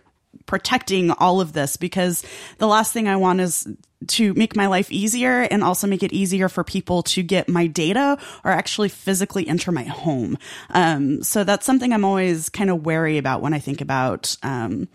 protecting 0.52 1.12
all 1.12 1.40
of 1.40 1.54
this 1.54 1.78
because 1.78 2.26
the 2.58 2.68
last 2.68 2.92
thing 2.92 3.08
I 3.08 3.16
want 3.16 3.40
is 3.40 3.66
to 4.06 4.34
make 4.34 4.54
my 4.54 4.68
life 4.68 4.92
easier 4.92 5.44
and 5.44 5.64
also 5.64 5.88
make 5.88 6.04
it 6.04 6.12
easier 6.12 6.50
for 6.50 6.66
people 6.66 7.04
to 7.04 7.24
get 7.24 7.48
my 7.48 7.68
data 7.68 8.18
or 8.44 8.52
actually 8.52 8.90
physically 8.90 9.48
enter 9.48 9.72
my 9.72 9.84
home. 9.84 10.38
Um, 10.72 11.24
so 11.24 11.46
that's 11.46 11.66
something 11.66 11.94
I'm 11.94 12.04
always 12.04 12.50
kind 12.50 12.70
of 12.70 12.86
wary 12.86 13.18
about 13.18 13.42
when 13.42 13.54
I 13.54 13.60
think 13.60 13.80
about, 13.80 14.36
um, 14.44 14.90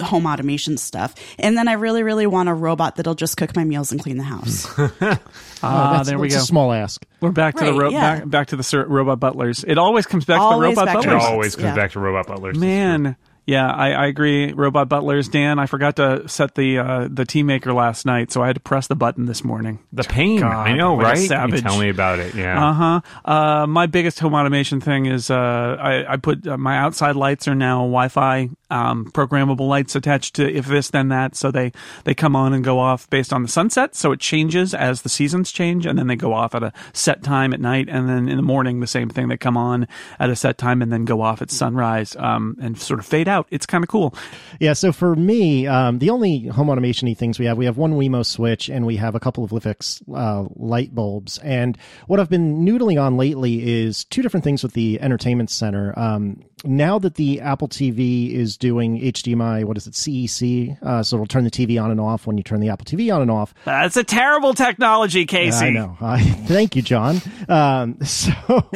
home 0.00 0.26
automation 0.26 0.76
stuff. 0.78 1.14
And 1.38 1.56
then 1.56 1.68
I 1.68 1.74
really, 1.74 2.02
really 2.02 2.26
want 2.26 2.48
a 2.48 2.54
robot 2.54 2.96
that'll 2.96 3.14
just 3.14 3.36
cook 3.36 3.54
my 3.54 3.62
meals 3.62 3.92
and 3.92 4.02
clean 4.02 4.16
the 4.16 4.24
house. 4.24 4.66
Ah, 5.64 6.00
uh, 6.00 6.02
there 6.02 6.18
we 6.18 6.28
go. 6.28 6.38
a 6.38 6.40
small 6.40 6.72
ask. 6.72 7.06
We're 7.20 7.30
back 7.30 7.54
to 7.54 7.60
right, 7.60 7.70
the 7.70 7.78
ro- 7.78 7.90
yeah. 7.90 8.18
back, 8.18 8.28
back, 8.28 8.46
to 8.48 8.56
the 8.56 8.84
robot 8.88 9.20
butlers. 9.20 9.62
It 9.62 9.78
always 9.78 10.06
comes 10.06 10.24
back 10.24 10.40
always 10.40 10.70
to 10.70 10.74
the 10.74 10.80
robot 10.80 10.94
butlers. 11.04 11.22
It 11.22 11.24
always 11.24 11.54
comes 11.54 11.66
yeah. 11.66 11.74
back 11.76 11.92
to 11.92 12.00
robot 12.00 12.26
butlers. 12.26 12.58
Man. 12.58 13.14
Yeah, 13.44 13.68
I, 13.68 13.90
I, 13.90 14.06
agree. 14.06 14.52
Robot 14.52 14.88
butlers, 14.88 15.28
Dan. 15.28 15.58
I 15.58 15.66
forgot 15.66 15.96
to 15.96 16.28
set 16.28 16.54
the 16.54 16.78
uh, 16.78 17.08
the 17.10 17.24
tea 17.24 17.42
maker 17.42 17.72
last 17.72 18.06
night, 18.06 18.30
so 18.30 18.40
I 18.40 18.46
had 18.46 18.54
to 18.54 18.60
press 18.60 18.86
the 18.86 18.94
button 18.94 19.26
this 19.26 19.42
morning. 19.42 19.80
The 19.92 20.04
pain, 20.04 20.38
God, 20.40 20.68
I 20.68 20.74
know, 20.74 20.96
right? 20.96 21.18
You 21.20 21.60
tell 21.60 21.80
me 21.80 21.88
about 21.88 22.20
it. 22.20 22.36
Yeah. 22.36 22.70
Uh-huh. 22.70 23.00
Uh 23.24 23.66
My 23.66 23.86
biggest 23.86 24.20
home 24.20 24.34
automation 24.34 24.80
thing 24.80 25.06
is 25.06 25.28
uh, 25.28 25.76
I, 25.80 26.12
I 26.12 26.16
put 26.18 26.46
uh, 26.46 26.56
my 26.56 26.78
outside 26.78 27.16
lights 27.16 27.48
are 27.48 27.56
now 27.56 27.78
Wi-Fi 27.80 28.50
um, 28.70 29.10
programmable 29.10 29.68
lights 29.68 29.96
attached 29.96 30.34
to 30.36 30.48
if 30.48 30.66
this 30.66 30.90
then 30.90 31.08
that, 31.08 31.34
so 31.34 31.50
they 31.50 31.72
they 32.04 32.14
come 32.14 32.36
on 32.36 32.52
and 32.52 32.62
go 32.62 32.78
off 32.78 33.10
based 33.10 33.32
on 33.32 33.42
the 33.42 33.48
sunset. 33.48 33.96
So 33.96 34.12
it 34.12 34.20
changes 34.20 34.72
as 34.72 35.02
the 35.02 35.08
seasons 35.08 35.50
change, 35.50 35.84
and 35.84 35.98
then 35.98 36.06
they 36.06 36.16
go 36.16 36.32
off 36.32 36.54
at 36.54 36.62
a 36.62 36.72
set 36.92 37.24
time 37.24 37.52
at 37.52 37.60
night, 37.60 37.88
and 37.88 38.08
then 38.08 38.28
in 38.28 38.36
the 38.36 38.42
morning 38.42 38.78
the 38.78 38.86
same 38.86 39.08
thing. 39.08 39.26
They 39.26 39.36
come 39.36 39.56
on 39.56 39.88
at 40.20 40.30
a 40.30 40.36
set 40.36 40.58
time 40.58 40.80
and 40.80 40.92
then 40.92 41.04
go 41.04 41.22
off 41.22 41.42
at 41.42 41.50
sunrise 41.50 42.14
um, 42.16 42.56
and 42.60 42.78
sort 42.78 43.00
of 43.00 43.06
fade 43.06 43.28
out. 43.28 43.31
It's 43.50 43.66
kind 43.66 43.84
of 43.84 43.88
cool. 43.88 44.14
Yeah, 44.60 44.72
so 44.72 44.92
for 44.92 45.14
me, 45.14 45.66
um, 45.66 45.98
the 45.98 46.10
only 46.10 46.46
home 46.46 46.70
automation 46.70 47.12
things 47.14 47.38
we 47.38 47.46
have, 47.46 47.58
we 47.58 47.64
have 47.64 47.76
one 47.76 47.94
Wemo 47.94 48.24
switch 48.24 48.68
and 48.68 48.86
we 48.86 48.96
have 48.96 49.14
a 49.14 49.20
couple 49.20 49.44
of 49.44 49.50
LIFX 49.50 50.02
uh, 50.14 50.48
light 50.56 50.94
bulbs. 50.94 51.38
And 51.38 51.76
what 52.06 52.20
I've 52.20 52.30
been 52.30 52.64
noodling 52.64 53.02
on 53.02 53.16
lately 53.16 53.82
is 53.84 54.04
two 54.04 54.22
different 54.22 54.44
things 54.44 54.62
with 54.62 54.72
the 54.72 55.00
entertainment 55.00 55.50
center. 55.50 55.98
Um, 55.98 56.44
now 56.64 56.98
that 56.98 57.16
the 57.16 57.40
Apple 57.40 57.68
TV 57.68 58.32
is 58.32 58.56
doing 58.56 59.00
HDMI, 59.00 59.64
what 59.64 59.76
is 59.76 59.86
it, 59.86 59.94
CEC? 59.94 60.80
Uh, 60.82 61.02
so 61.02 61.16
it'll 61.16 61.26
turn 61.26 61.44
the 61.44 61.50
TV 61.50 61.82
on 61.82 61.90
and 61.90 62.00
off 62.00 62.26
when 62.26 62.36
you 62.36 62.44
turn 62.44 62.60
the 62.60 62.68
Apple 62.68 62.84
TV 62.84 63.14
on 63.14 63.22
and 63.22 63.30
off. 63.30 63.54
That's 63.64 63.96
a 63.96 64.04
terrible 64.04 64.54
technology, 64.54 65.26
Casey. 65.26 65.66
I 65.66 65.70
know. 65.70 65.96
I, 66.00 66.20
thank 66.46 66.76
you, 66.76 66.82
John. 66.82 67.20
Um, 67.48 68.00
so 68.04 68.32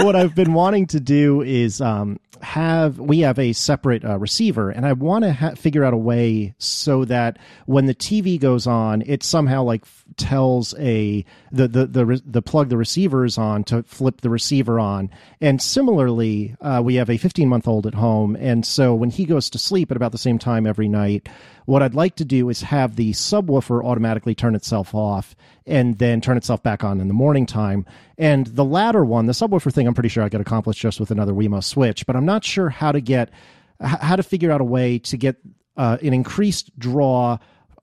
what 0.00 0.16
I've 0.16 0.34
been 0.34 0.54
wanting 0.54 0.86
to 0.88 1.00
do 1.00 1.42
is 1.42 1.80
um, 1.80 2.18
have 2.42 2.98
we 2.98 3.20
have 3.20 3.38
a 3.38 3.52
separate 3.52 4.04
uh, 4.04 4.18
receiver, 4.18 4.70
and 4.70 4.86
I 4.86 4.92
want 4.92 5.24
to 5.24 5.32
ha- 5.32 5.54
figure 5.54 5.84
out 5.84 5.94
a 5.94 5.98
way 5.98 6.54
so 6.58 7.04
that 7.06 7.38
when 7.66 7.86
the 7.86 7.94
TV 7.94 8.38
goes 8.38 8.66
on, 8.66 9.02
it 9.06 9.22
somehow 9.22 9.62
like 9.62 9.82
f- 9.82 10.04
tells 10.16 10.74
a 10.78 11.24
the 11.52 11.68
the 11.68 11.86
the 11.86 12.06
re- 12.06 12.22
the 12.24 12.42
plug 12.42 12.68
the 12.68 12.76
receiver 12.76 13.24
is 13.24 13.38
on 13.38 13.64
to 13.64 13.82
flip 13.82 14.20
the 14.20 14.30
receiver 14.30 14.78
on. 14.78 15.10
And 15.40 15.60
similarly, 15.60 16.54
uh, 16.60 16.82
we 16.84 16.96
have 16.96 17.10
a 17.10 17.16
15 17.16 17.48
month 17.48 17.68
old 17.68 17.86
at 17.86 17.94
home, 17.94 18.36
and 18.36 18.64
so 18.64 18.94
when 18.94 19.10
he 19.10 19.24
goes 19.24 19.50
to 19.50 19.58
sleep 19.58 19.90
at 19.90 19.96
about 19.96 20.12
the 20.12 20.18
same 20.18 20.38
time 20.38 20.66
every 20.66 20.88
night, 20.88 21.28
what 21.66 21.82
I'd 21.82 21.94
like 21.94 22.16
to 22.16 22.24
do 22.24 22.48
is 22.48 22.62
have 22.62 22.96
the 22.96 23.12
subwoofer 23.12 23.84
automatically 23.84 24.34
turn 24.34 24.54
itself 24.54 24.94
off 24.94 25.36
and 25.66 25.98
then 25.98 26.20
turn 26.20 26.38
itself 26.38 26.62
back 26.62 26.82
on 26.82 27.00
in 27.00 27.08
the 27.08 27.14
morning 27.14 27.44
time. 27.44 27.84
And 28.18 28.46
the 28.48 28.64
latter 28.64 29.04
one, 29.04 29.26
the 29.26 29.32
subwoofer 29.32 29.72
thing, 29.72 29.86
I'm 29.86 29.94
pretty 29.94 30.08
sure 30.08 30.24
I 30.24 30.28
could 30.28 30.40
accomplish 30.40 30.78
just 30.78 30.98
with 30.98 31.12
another 31.12 31.32
Wemo 31.32 31.62
switch, 31.62 32.04
but 32.04 32.16
I'm 32.16 32.26
not 32.26 32.44
sure 32.44 32.68
how 32.68 32.90
to 32.90 33.00
get 33.00 33.30
how 33.80 34.16
to 34.16 34.24
figure 34.24 34.50
out 34.50 34.60
a 34.60 34.64
way 34.64 34.98
to 34.98 35.16
get 35.16 35.36
uh, 35.76 35.98
an 36.02 36.12
increased 36.12 36.76
draw 36.78 37.38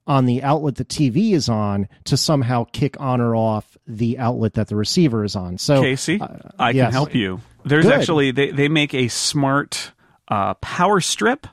on 0.06 0.26
the 0.26 0.42
outlet 0.42 0.76
the 0.76 0.84
TV 0.84 1.32
is 1.32 1.48
on 1.48 1.88
to 2.04 2.16
somehow 2.16 2.64
kick 2.72 3.00
on 3.00 3.20
or 3.20 3.34
off 3.34 3.76
the 3.86 4.18
outlet 4.18 4.54
that 4.54 4.68
the 4.68 4.76
receiver 4.76 5.24
is 5.24 5.34
on. 5.34 5.58
So, 5.58 5.80
Casey, 5.80 6.20
uh, 6.20 6.28
I 6.58 6.70
yes. 6.70 6.86
can 6.86 6.92
help 6.92 7.14
you. 7.14 7.40
There's 7.64 7.86
Good. 7.86 7.94
actually 7.94 8.30
they 8.30 8.50
they 8.50 8.68
make 8.68 8.94
a 8.94 9.08
smart 9.08 9.92
uh, 10.28 10.54
power 10.54 11.00
strip 11.00 11.46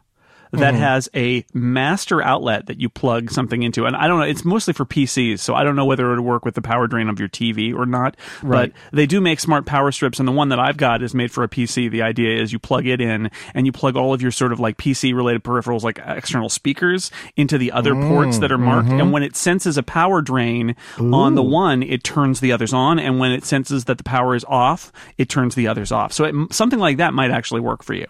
that 0.53 0.74
Mm-hmm. 0.74 0.81
has 0.83 1.10
a 1.15 1.45
master 1.53 2.22
outlet 2.22 2.67
that 2.67 2.79
you 2.79 2.88
plug 2.88 3.31
something 3.31 3.63
into. 3.63 3.86
And 3.86 3.95
I 3.95 4.07
don't 4.07 4.19
know, 4.19 4.25
it's 4.25 4.45
mostly 4.45 4.74
for 4.74 4.86
PCs, 4.86 5.39
so 5.39 5.55
I 5.55 5.63
don't 5.63 5.75
know 5.75 5.86
whether 5.86 6.05
it 6.07 6.15
would 6.15 6.19
work 6.22 6.45
with 6.45 6.55
the 6.55 6.62
power 6.62 6.88
drain 6.88 7.10
of 7.10 7.19
your 7.19 7.27
TV 7.27 7.74
or 7.75 7.86
not. 7.86 8.15
Right. 8.41 8.72
But 8.72 8.95
they 8.95 9.05
do 9.05 9.19
make 9.19 9.39
smart 9.39 9.65
power 9.65 9.91
strips, 9.91 10.19
and 10.19 10.27
the 10.27 10.31
one 10.31 10.50
that 10.50 10.60
I've 10.60 10.77
got 10.77 11.01
is 11.03 11.13
made 11.13 11.31
for 11.31 11.43
a 11.43 11.50
PC. 11.50 11.89
The 11.91 12.01
idea 12.03 12.41
is 12.41 12.53
you 12.53 12.60
plug 12.60 12.86
it 12.88 13.01
in 13.01 13.29
and 13.53 13.65
you 13.65 13.72
plug 13.72 13.95
all 13.95 14.13
of 14.13 14.22
your 14.22 14.31
sort 14.31 14.51
of 14.51 14.60
like 14.60 14.77
PC 14.77 15.13
related 15.15 15.43
peripherals, 15.43 15.81
like 15.83 16.00
external 16.05 16.50
speakers, 16.50 17.12
into 17.36 17.57
the 17.57 17.72
other 17.72 17.93
ports 17.95 18.38
that 18.39 18.51
are 18.51 18.57
marked. 18.57 18.89
And 18.89 19.12
when 19.12 19.24
it 19.24 19.36
senses 19.36 19.77
a 19.77 19.83
power 19.83 20.22
drain 20.22 20.75
on 21.00 21.36
the 21.36 21.43
one, 21.43 21.83
it 21.83 22.03
turns 22.03 22.39
the 22.39 22.51
others 22.51 22.74
on. 22.74 23.00
And 23.00 23.19
when 23.19 23.31
it 23.31 23.43
senses 23.43 23.86
that 23.86 23.98
the 23.98 24.03
power 24.03 24.36
is 24.36 24.45
off, 24.45 24.91
it 25.17 25.29
turns 25.29 25.55
the 25.55 25.67
others 25.67 25.91
off. 25.91 26.13
So 26.13 26.25
it, 26.25 26.53
something 26.53 26.79
like 26.79 26.98
that 26.98 27.13
might 27.13 27.31
actually 27.31 27.62
work 27.62 27.83
for 27.83 27.93
you. 27.95 28.05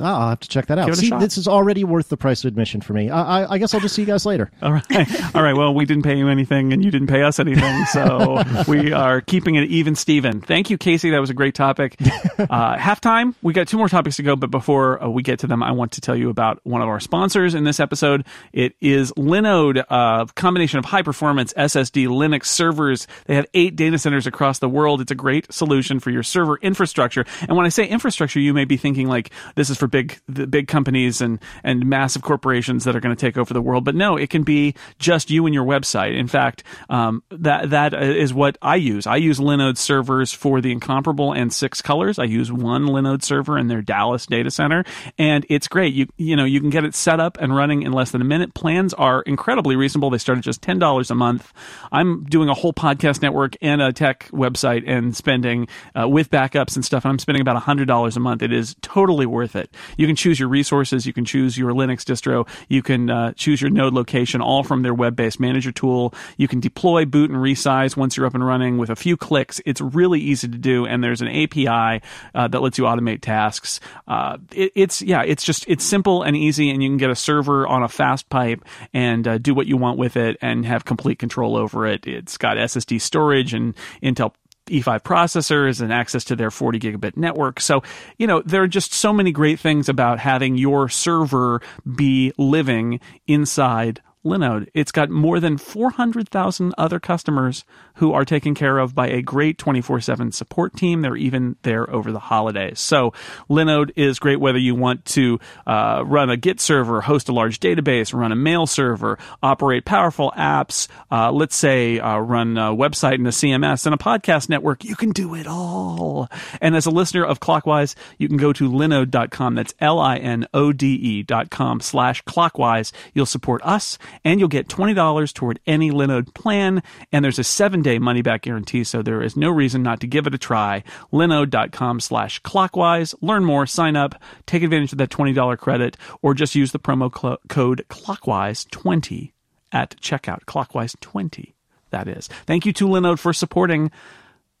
Oh, 0.00 0.04
I'll 0.04 0.28
have 0.30 0.40
to 0.40 0.48
check 0.48 0.66
that 0.66 0.78
out. 0.78 0.86
Give 0.86 0.94
it 0.94 0.98
a 0.98 1.00
See, 1.00 1.10
this 1.10 1.38
is 1.38 1.48
already 1.48 1.84
worth 1.84 2.08
the 2.08 2.16
price 2.16 2.44
of 2.44 2.48
admission 2.48 2.80
for 2.80 2.92
me. 2.92 3.10
I, 3.10 3.42
I, 3.42 3.52
I 3.54 3.58
guess 3.58 3.74
I'll 3.74 3.80
just 3.80 3.94
see 3.94 4.02
you 4.02 4.06
guys 4.06 4.24
later. 4.26 4.50
All 4.62 4.72
right. 4.72 5.34
All 5.34 5.42
right. 5.42 5.56
Well, 5.56 5.74
we 5.74 5.84
didn't 5.84 6.02
pay 6.04 6.16
you 6.16 6.28
anything 6.28 6.72
and 6.72 6.84
you 6.84 6.90
didn't 6.90 7.08
pay 7.08 7.22
us 7.22 7.38
anything. 7.38 7.84
So 7.86 8.42
we 8.68 8.92
are 8.92 9.20
keeping 9.20 9.56
it 9.56 9.68
even, 9.68 9.94
Steven. 9.94 10.40
Thank 10.40 10.70
you, 10.70 10.78
Casey. 10.78 11.10
That 11.10 11.20
was 11.20 11.30
a 11.30 11.34
great 11.34 11.54
topic. 11.54 11.96
Uh, 12.38 12.76
halftime. 12.76 13.34
We 13.42 13.52
got 13.52 13.66
two 13.66 13.78
more 13.78 13.88
topics 13.88 14.16
to 14.16 14.22
go, 14.22 14.36
but 14.36 14.50
before 14.50 15.02
uh, 15.02 15.08
we 15.08 15.22
get 15.22 15.40
to 15.40 15.48
them, 15.48 15.62
I 15.62 15.72
want 15.72 15.92
to 15.92 16.00
tell 16.00 16.14
you 16.14 16.30
about 16.30 16.60
one 16.64 16.82
of 16.82 16.88
our 16.88 17.00
sponsors 17.00 17.52
in 17.54 17.64
this 17.64 17.80
episode. 17.80 18.24
It 18.52 18.74
is 18.80 19.10
Linode, 19.12 19.84
a 19.90 20.26
combination 20.34 20.78
of 20.78 20.84
high 20.84 21.02
performance 21.02 21.52
SSD 21.54 22.06
Linux 22.06 22.46
servers. 22.46 23.08
They 23.26 23.34
have 23.34 23.46
eight 23.54 23.74
data 23.74 23.98
centers 23.98 24.26
across 24.26 24.60
the 24.60 24.68
world. 24.68 25.00
It's 25.00 25.10
a 25.10 25.16
great 25.16 25.52
solution 25.52 25.98
for 25.98 26.10
your 26.10 26.22
server 26.22 26.58
infrastructure. 26.58 27.24
And 27.40 27.56
when 27.56 27.66
I 27.66 27.70
say 27.70 27.86
infrastructure, 27.86 28.38
you 28.38 28.54
may 28.54 28.64
be 28.64 28.76
thinking 28.76 29.08
like 29.08 29.30
this 29.56 29.68
is 29.68 29.76
for 29.76 29.87
big, 29.88 30.20
the 30.28 30.46
big 30.46 30.68
companies 30.68 31.20
and, 31.20 31.38
and 31.62 31.86
massive 31.86 32.22
corporations 32.22 32.84
that 32.84 32.94
are 32.94 33.00
going 33.00 33.14
to 33.14 33.20
take 33.20 33.36
over 33.36 33.52
the 33.52 33.62
world. 33.62 33.84
But 33.84 33.94
no, 33.94 34.16
it 34.16 34.30
can 34.30 34.42
be 34.42 34.74
just 34.98 35.30
you 35.30 35.46
and 35.46 35.54
your 35.54 35.64
website. 35.64 36.16
In 36.16 36.28
fact, 36.28 36.62
um, 36.88 37.22
that, 37.30 37.70
that 37.70 37.94
is 37.94 38.32
what 38.32 38.58
I 38.62 38.76
use. 38.76 39.06
I 39.06 39.16
use 39.16 39.38
Linode 39.38 39.78
servers 39.78 40.32
for 40.32 40.60
the 40.60 40.72
incomparable 40.72 41.32
and 41.32 41.52
six 41.52 41.82
colors. 41.82 42.18
I 42.18 42.24
use 42.24 42.52
one 42.52 42.84
Linode 42.84 43.22
server 43.22 43.58
in 43.58 43.68
their 43.68 43.82
Dallas 43.82 44.26
data 44.26 44.50
center 44.50 44.84
and 45.18 45.46
it's 45.48 45.68
great. 45.68 45.94
You, 45.94 46.06
you 46.16 46.36
know, 46.36 46.44
you 46.44 46.60
can 46.60 46.70
get 46.70 46.84
it 46.84 46.94
set 46.94 47.20
up 47.20 47.38
and 47.40 47.54
running 47.54 47.82
in 47.82 47.92
less 47.92 48.10
than 48.10 48.20
a 48.20 48.24
minute. 48.24 48.54
Plans 48.54 48.94
are 48.94 49.22
incredibly 49.22 49.76
reasonable. 49.76 50.10
They 50.10 50.18
start 50.18 50.38
at 50.38 50.44
just 50.44 50.60
$10 50.62 51.10
a 51.10 51.14
month. 51.14 51.52
I'm 51.92 52.24
doing 52.24 52.48
a 52.48 52.54
whole 52.54 52.72
podcast 52.72 53.22
network 53.22 53.56
and 53.60 53.80
a 53.80 53.92
tech 53.92 54.28
website 54.32 54.84
and 54.86 55.16
spending 55.16 55.68
uh, 55.98 56.08
with 56.08 56.30
backups 56.30 56.76
and 56.76 56.84
stuff. 56.84 57.04
And 57.04 57.12
I'm 57.12 57.18
spending 57.18 57.40
about 57.40 57.60
$100 57.62 58.16
a 58.16 58.20
month. 58.20 58.42
It 58.42 58.52
is 58.52 58.76
totally 58.82 59.26
worth 59.26 59.56
it. 59.56 59.67
You 59.96 60.06
can 60.06 60.16
choose 60.16 60.38
your 60.38 60.48
resources. 60.48 61.06
You 61.06 61.12
can 61.12 61.24
choose 61.24 61.56
your 61.56 61.72
Linux 61.72 62.04
distro. 62.04 62.48
You 62.68 62.82
can 62.82 63.10
uh, 63.10 63.32
choose 63.32 63.60
your 63.60 63.70
node 63.70 63.94
location 63.94 64.40
all 64.40 64.62
from 64.62 64.82
their 64.82 64.94
web-based 64.94 65.40
manager 65.40 65.72
tool. 65.72 66.14
You 66.36 66.48
can 66.48 66.60
deploy, 66.60 67.04
boot, 67.04 67.30
and 67.30 67.38
resize 67.38 67.96
once 67.96 68.16
you're 68.16 68.26
up 68.26 68.34
and 68.34 68.44
running 68.44 68.78
with 68.78 68.90
a 68.90 68.96
few 68.96 69.16
clicks. 69.16 69.60
It's 69.66 69.80
really 69.80 70.20
easy 70.20 70.48
to 70.48 70.58
do. 70.58 70.86
And 70.86 71.02
there's 71.02 71.22
an 71.22 71.28
API 71.28 72.02
uh, 72.34 72.48
that 72.48 72.60
lets 72.60 72.78
you 72.78 72.84
automate 72.84 73.20
tasks. 73.20 73.80
Uh, 74.06 74.38
it, 74.52 74.72
it's, 74.74 75.02
yeah, 75.02 75.22
it's 75.22 75.42
just, 75.42 75.66
it's 75.68 75.84
simple 75.84 76.22
and 76.22 76.36
easy. 76.36 76.70
And 76.70 76.82
you 76.82 76.88
can 76.88 76.98
get 76.98 77.10
a 77.10 77.16
server 77.16 77.66
on 77.66 77.82
a 77.82 77.88
fast 77.88 78.28
pipe 78.28 78.64
and 78.92 79.26
uh, 79.26 79.38
do 79.38 79.54
what 79.54 79.66
you 79.66 79.76
want 79.76 79.98
with 79.98 80.16
it 80.16 80.36
and 80.40 80.64
have 80.66 80.84
complete 80.84 81.18
control 81.18 81.56
over 81.56 81.86
it. 81.86 82.06
It's 82.06 82.36
got 82.36 82.56
SSD 82.56 83.00
storage 83.00 83.54
and 83.54 83.74
Intel 84.02 84.32
E5 84.68 85.02
processors 85.02 85.80
and 85.80 85.92
access 85.92 86.24
to 86.24 86.36
their 86.36 86.50
40 86.50 86.78
gigabit 86.78 87.16
network. 87.16 87.60
So, 87.60 87.82
you 88.18 88.26
know, 88.26 88.42
there 88.42 88.62
are 88.62 88.68
just 88.68 88.92
so 88.92 89.12
many 89.12 89.32
great 89.32 89.60
things 89.60 89.88
about 89.88 90.18
having 90.18 90.56
your 90.56 90.88
server 90.88 91.60
be 91.96 92.32
living 92.38 93.00
inside 93.26 94.00
Linode. 94.28 94.68
It's 94.74 94.92
got 94.92 95.10
more 95.10 95.40
than 95.40 95.58
400,000 95.58 96.74
other 96.78 97.00
customers 97.00 97.64
who 97.94 98.12
are 98.12 98.24
taken 98.24 98.54
care 98.54 98.78
of 98.78 98.94
by 98.94 99.08
a 99.08 99.22
great 99.22 99.58
24 99.58 100.00
7 100.00 100.32
support 100.32 100.76
team. 100.76 101.02
They're 101.02 101.16
even 101.16 101.56
there 101.62 101.88
over 101.90 102.12
the 102.12 102.18
holidays. 102.18 102.80
So, 102.80 103.12
Linode 103.50 103.90
is 103.96 104.18
great 104.18 104.40
whether 104.40 104.58
you 104.58 104.74
want 104.74 105.04
to 105.06 105.40
uh, 105.66 106.02
run 106.06 106.30
a 106.30 106.36
Git 106.36 106.60
server, 106.60 107.00
host 107.00 107.28
a 107.28 107.32
large 107.32 107.60
database, 107.60 108.12
run 108.12 108.32
a 108.32 108.36
mail 108.36 108.66
server, 108.66 109.18
operate 109.42 109.84
powerful 109.84 110.32
apps, 110.36 110.88
uh, 111.10 111.32
let's 111.32 111.56
say 111.56 111.98
uh, 111.98 112.18
run 112.18 112.56
a 112.56 112.74
website 112.74 113.14
and 113.14 113.26
a 113.26 113.30
CMS 113.30 113.86
and 113.86 113.94
a 113.94 113.98
podcast 113.98 114.48
network. 114.48 114.84
You 114.84 114.96
can 114.96 115.10
do 115.10 115.34
it 115.34 115.46
all. 115.46 116.28
And 116.60 116.76
as 116.76 116.86
a 116.86 116.90
listener 116.90 117.24
of 117.24 117.40
Clockwise, 117.40 117.96
you 118.18 118.28
can 118.28 118.36
go 118.36 118.52
to 118.52 118.70
linode.com. 118.70 119.54
That's 119.54 119.74
L 119.80 119.98
I 119.98 120.16
N 120.16 120.46
O 120.54 120.72
D 120.72 120.94
E 120.94 121.22
dot 121.22 121.50
com 121.50 121.80
slash 121.80 122.22
clockwise. 122.22 122.92
You'll 123.14 123.26
support 123.26 123.62
us 123.64 123.98
and 124.24 124.40
you'll 124.40 124.48
get 124.48 124.68
$20 124.68 125.32
toward 125.32 125.60
any 125.66 125.90
Linode 125.90 126.34
plan. 126.34 126.82
And 127.12 127.24
there's 127.24 127.38
a 127.38 127.44
seven 127.44 127.82
day 127.82 127.98
money 127.98 128.22
back 128.22 128.42
guarantee, 128.42 128.84
so 128.84 129.02
there 129.02 129.22
is 129.22 129.36
no 129.36 129.50
reason 129.50 129.82
not 129.82 130.00
to 130.00 130.06
give 130.06 130.26
it 130.26 130.34
a 130.34 130.38
try. 130.38 130.82
Linode.com 131.12 132.00
slash 132.00 132.40
clockwise. 132.40 133.14
Learn 133.20 133.44
more, 133.44 133.66
sign 133.66 133.96
up, 133.96 134.14
take 134.46 134.62
advantage 134.62 134.92
of 134.92 134.98
that 134.98 135.10
$20 135.10 135.58
credit, 135.58 135.96
or 136.22 136.34
just 136.34 136.54
use 136.54 136.72
the 136.72 136.78
promo 136.78 137.16
cl- 137.16 137.38
code 137.48 137.84
clockwise20 137.88 139.32
at 139.72 139.96
checkout. 140.00 140.44
Clockwise20, 140.44 141.54
that 141.90 142.08
is. 142.08 142.28
Thank 142.46 142.66
you 142.66 142.72
to 142.74 142.86
Linode 142.86 143.18
for 143.18 143.32
supporting 143.32 143.90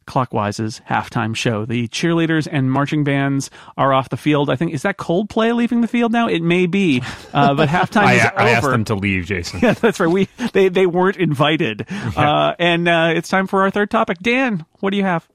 Clockwise's 0.08 0.80
halftime 0.88 1.36
show. 1.36 1.64
The 1.66 1.86
cheerleaders 1.88 2.48
and 2.50 2.72
marching 2.72 3.04
bands 3.04 3.50
are 3.76 3.92
off 3.92 4.08
the 4.08 4.16
field. 4.16 4.50
I 4.50 4.56
think 4.56 4.72
is 4.72 4.82
that 4.82 4.96
Coldplay 4.96 5.54
leaving 5.54 5.82
the 5.82 5.86
field 5.86 6.10
now? 6.10 6.26
It 6.26 6.42
may 6.42 6.66
be, 6.66 7.02
uh, 7.32 7.54
but 7.54 7.68
halftime 7.68 8.04
I, 8.04 8.14
is 8.14 8.22
I 8.36 8.50
asked 8.50 8.70
them 8.70 8.84
to 8.86 8.94
leave, 8.94 9.26
Jason. 9.26 9.60
Yeah, 9.68 9.74
that's 9.74 10.00
right. 10.00 10.08
We 10.08 10.28
they 10.52 10.68
they 10.68 10.86
weren't 10.86 11.16
invited, 11.16 11.86
uh, 12.16 12.54
and 12.58 12.88
uh, 12.88 13.12
it's 13.14 13.28
time 13.28 13.46
for 13.46 13.62
our 13.62 13.70
third 13.70 13.90
topic. 13.90 14.18
Dan, 14.20 14.64
what 14.80 14.90
do 14.90 14.96
you 14.96 15.02
have? 15.02 15.28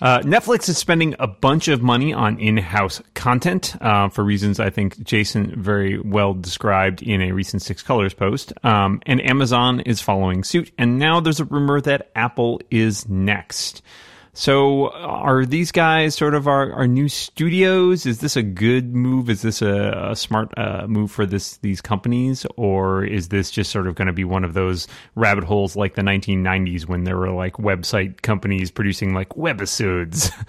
Uh, 0.00 0.20
Netflix 0.20 0.68
is 0.68 0.76
spending 0.76 1.14
a 1.18 1.26
bunch 1.26 1.68
of 1.68 1.80
money 1.82 2.12
on 2.12 2.38
in-house 2.38 3.00
content 3.14 3.76
uh, 3.80 4.08
for 4.08 4.24
reasons 4.24 4.58
I 4.58 4.70
think 4.70 5.02
Jason 5.04 5.62
very 5.62 6.00
well 6.00 6.34
described 6.34 7.02
in 7.02 7.22
a 7.22 7.32
recent 7.32 7.62
Six 7.62 7.82
Colors 7.82 8.12
post. 8.12 8.52
Um, 8.64 9.00
and 9.06 9.24
Amazon 9.24 9.80
is 9.80 10.00
following 10.00 10.42
suit. 10.42 10.72
And 10.78 10.98
now 10.98 11.20
there's 11.20 11.40
a 11.40 11.44
rumor 11.44 11.80
that 11.82 12.10
Apple 12.16 12.60
is 12.70 13.08
next. 13.08 13.82
So 14.36 14.90
are 14.90 15.46
these 15.46 15.70
guys 15.70 16.16
sort 16.16 16.34
of 16.34 16.48
our, 16.48 16.72
our 16.72 16.88
new 16.88 17.08
studios? 17.08 18.04
Is 18.04 18.18
this 18.18 18.36
a 18.36 18.42
good 18.42 18.92
move? 18.92 19.30
Is 19.30 19.42
this 19.42 19.62
a, 19.62 20.10
a 20.10 20.16
smart 20.16 20.52
uh, 20.56 20.86
move 20.88 21.12
for 21.12 21.24
this 21.24 21.58
these 21.58 21.80
companies, 21.80 22.44
or 22.56 23.04
is 23.04 23.28
this 23.28 23.52
just 23.52 23.70
sort 23.70 23.86
of 23.86 23.94
going 23.94 24.08
to 24.08 24.12
be 24.12 24.24
one 24.24 24.42
of 24.42 24.52
those 24.52 24.88
rabbit 25.14 25.44
holes 25.44 25.76
like 25.76 25.94
the 25.94 26.02
1990s 26.02 26.86
when 26.86 27.04
there 27.04 27.16
were 27.16 27.30
like 27.30 27.54
website 27.54 28.22
companies 28.22 28.70
producing 28.70 29.14
like 29.14 29.30
webisodes? 29.30 30.30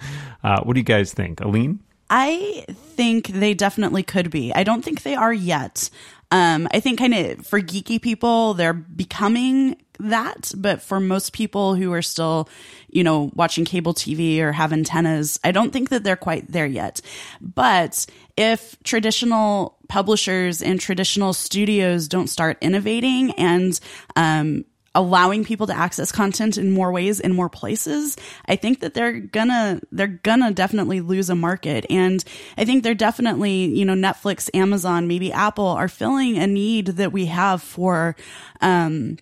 Uh, 0.44 0.60
what 0.62 0.74
do 0.74 0.80
you 0.80 0.84
guys 0.84 1.12
think, 1.12 1.40
Aline? 1.40 1.80
I 2.08 2.64
think 2.68 3.28
they 3.28 3.52
definitely 3.52 4.04
could 4.04 4.30
be. 4.30 4.52
I 4.54 4.62
don't 4.62 4.84
think 4.84 5.02
they 5.02 5.16
are 5.16 5.32
yet. 5.32 5.90
Um, 6.30 6.68
I 6.72 6.80
think 6.80 6.98
kind 6.98 7.14
of 7.14 7.46
for 7.46 7.60
geeky 7.60 8.00
people, 8.00 8.54
they're 8.54 8.72
becoming 8.72 9.76
that, 9.98 10.52
but 10.56 10.82
for 10.82 11.00
most 11.00 11.32
people 11.32 11.74
who 11.74 11.92
are 11.92 12.02
still, 12.02 12.48
you 12.96 13.04
know, 13.04 13.30
watching 13.34 13.66
cable 13.66 13.92
TV 13.92 14.40
or 14.40 14.52
have 14.52 14.72
antennas, 14.72 15.38
I 15.44 15.52
don't 15.52 15.70
think 15.70 15.90
that 15.90 16.02
they're 16.02 16.16
quite 16.16 16.50
there 16.50 16.64
yet. 16.64 17.02
But 17.42 18.06
if 18.38 18.82
traditional 18.84 19.76
publishers 19.86 20.62
and 20.62 20.80
traditional 20.80 21.34
studios 21.34 22.08
don't 22.08 22.28
start 22.28 22.56
innovating 22.62 23.32
and, 23.32 23.78
um, 24.16 24.64
allowing 24.94 25.44
people 25.44 25.66
to 25.66 25.76
access 25.76 26.10
content 26.10 26.56
in 26.56 26.72
more 26.72 26.90
ways 26.90 27.20
in 27.20 27.34
more 27.34 27.50
places 27.50 28.16
i 28.48 28.56
think 28.56 28.80
that 28.80 28.94
they're 28.94 29.20
gonna 29.20 29.78
they're 29.92 30.06
gonna 30.06 30.50
definitely 30.50 31.02
lose 31.02 31.28
a 31.28 31.34
market 31.34 31.84
and 31.90 32.24
i 32.56 32.64
think 32.64 32.82
they're 32.82 32.94
definitely 32.94 33.66
you 33.66 33.84
know 33.84 33.92
netflix 33.92 34.48
amazon 34.54 35.06
maybe 35.06 35.30
apple 35.30 35.66
are 35.66 35.86
filling 35.86 36.38
a 36.38 36.46
need 36.46 36.86
that 36.86 37.12
we 37.12 37.26
have 37.26 37.60
for 37.62 38.16
um 38.62 39.18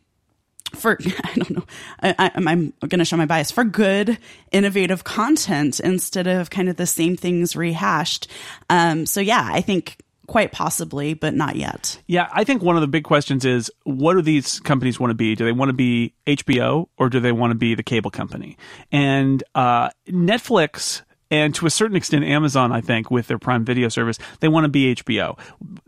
for 0.75 0.99
I 1.25 1.35
don't 1.35 1.51
know 1.51 1.65
I, 2.01 2.31
am 2.35 2.49
I'm 2.49 2.73
going 2.81 2.99
to 2.99 3.05
show 3.05 3.17
my 3.17 3.27
bias 3.27 3.51
for 3.51 3.65
good 3.65 4.19
innovative 4.53 5.05
content 5.05 5.81
instead 5.81 6.27
of 6.27 6.51
kind 6.51 6.69
of 6.69 6.77
the 6.77 6.87
same 6.87 7.17
things 7.17 7.57
rehashed. 7.57 8.29
Um, 8.71 9.07
so 9.07 9.21
yeah, 9.21 9.49
I 9.51 9.61
think 9.61 9.99
quite 10.27 10.53
possibly, 10.53 11.15
but 11.15 11.35
not 11.35 11.57
yet. 11.57 12.01
Yeah, 12.07 12.29
I 12.33 12.45
think 12.45 12.63
one 12.63 12.77
of 12.77 12.81
the 12.81 12.89
big 12.89 13.05
questions 13.05 13.45
is 13.45 13.71
what 13.85 14.15
do 14.15 14.23
these 14.23 14.61
companies 14.61 14.99
want 14.99 15.11
to 15.11 15.15
be? 15.15 15.35
Do 15.35 15.45
they 15.45 15.53
want 15.53 15.69
to 15.69 15.75
be 15.75 16.15
HBO 16.27 16.89
or 16.97 17.09
do 17.09 17.21
they 17.21 17.33
want 17.33 17.51
to 17.51 17.55
be 17.55 17.75
the 17.75 17.83
cable 17.83 18.11
company? 18.11 18.57
And 18.91 19.43
uh, 19.55 19.91
Netflix 20.09 21.03
and 21.31 21.55
to 21.55 21.67
a 21.67 21.71
certain 21.71 21.97
extent 21.97 22.25
Amazon 22.25 22.73
I 22.73 22.81
think 22.81 23.11
with 23.11 23.27
their 23.27 23.39
Prime 23.39 23.65
Video 23.65 23.89
service 23.89 24.19
they 24.41 24.49
want 24.49 24.65
to 24.65 24.69
be 24.69 24.95
HBO. 24.95 25.39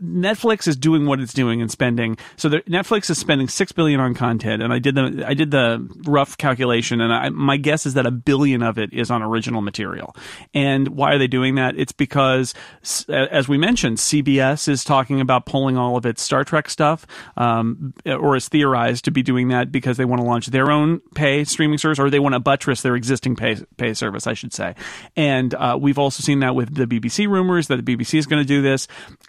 Netflix 0.01 0.67
is 0.67 0.75
doing 0.75 1.05
what 1.05 1.19
it's 1.19 1.33
doing 1.33 1.61
and 1.61 1.71
spending 1.71 2.17
so 2.35 2.49
Netflix 2.49 3.09
is 3.09 3.17
spending 3.17 3.47
6 3.47 3.71
billion 3.73 3.99
on 3.99 4.13
content 4.13 4.61
and 4.63 4.73
I 4.73 4.79
did 4.79 4.95
the 4.95 5.23
I 5.25 5.33
did 5.33 5.51
the 5.51 5.87
rough 6.05 6.37
calculation 6.37 7.01
and 7.01 7.13
I, 7.13 7.29
my 7.29 7.57
guess 7.57 7.85
is 7.85 7.93
that 7.95 8.05
a 8.05 8.11
billion 8.11 8.63
of 8.63 8.77
it 8.77 8.93
is 8.93 9.11
on 9.11 9.21
original 9.21 9.61
material. 9.61 10.15
And 10.53 10.89
why 10.89 11.13
are 11.13 11.17
they 11.17 11.27
doing 11.27 11.55
that? 11.55 11.77
It's 11.77 11.91
because 11.91 12.53
as 13.07 13.47
we 13.47 13.57
mentioned 13.57 13.97
CBS 13.97 14.67
is 14.67 14.83
talking 14.83 15.21
about 15.21 15.45
pulling 15.45 15.77
all 15.77 15.97
of 15.97 16.05
its 16.05 16.21
Star 16.21 16.43
Trek 16.43 16.69
stuff 16.69 17.05
um, 17.35 17.93
or 18.05 18.35
is 18.35 18.47
theorized 18.47 19.05
to 19.05 19.11
be 19.11 19.23
doing 19.23 19.49
that 19.49 19.71
because 19.71 19.97
they 19.97 20.05
want 20.05 20.21
to 20.21 20.27
launch 20.27 20.47
their 20.47 20.71
own 20.71 20.99
pay 21.15 21.43
streaming 21.43 21.77
service 21.77 21.99
or 21.99 22.09
they 22.09 22.19
want 22.19 22.33
to 22.33 22.39
buttress 22.39 22.81
their 22.81 22.95
existing 22.95 23.35
pay 23.35 23.55
pay 23.77 23.93
service 23.93 24.27
I 24.27 24.33
should 24.33 24.53
say. 24.53 24.75
And 25.15 25.26
and 25.27 25.53
uh, 25.55 25.77
we've 25.79 25.99
also 25.99 26.23
seen 26.23 26.39
that 26.39 26.55
with 26.55 26.73
the 26.73 26.85
BBC 26.85 27.27
rumors 27.27 27.67
that 27.67 27.83
the 27.83 27.95
BBC 27.95 28.17
is 28.17 28.25
going 28.25 28.41
to 28.41 28.47
do 28.47 28.61
this. 28.61 28.87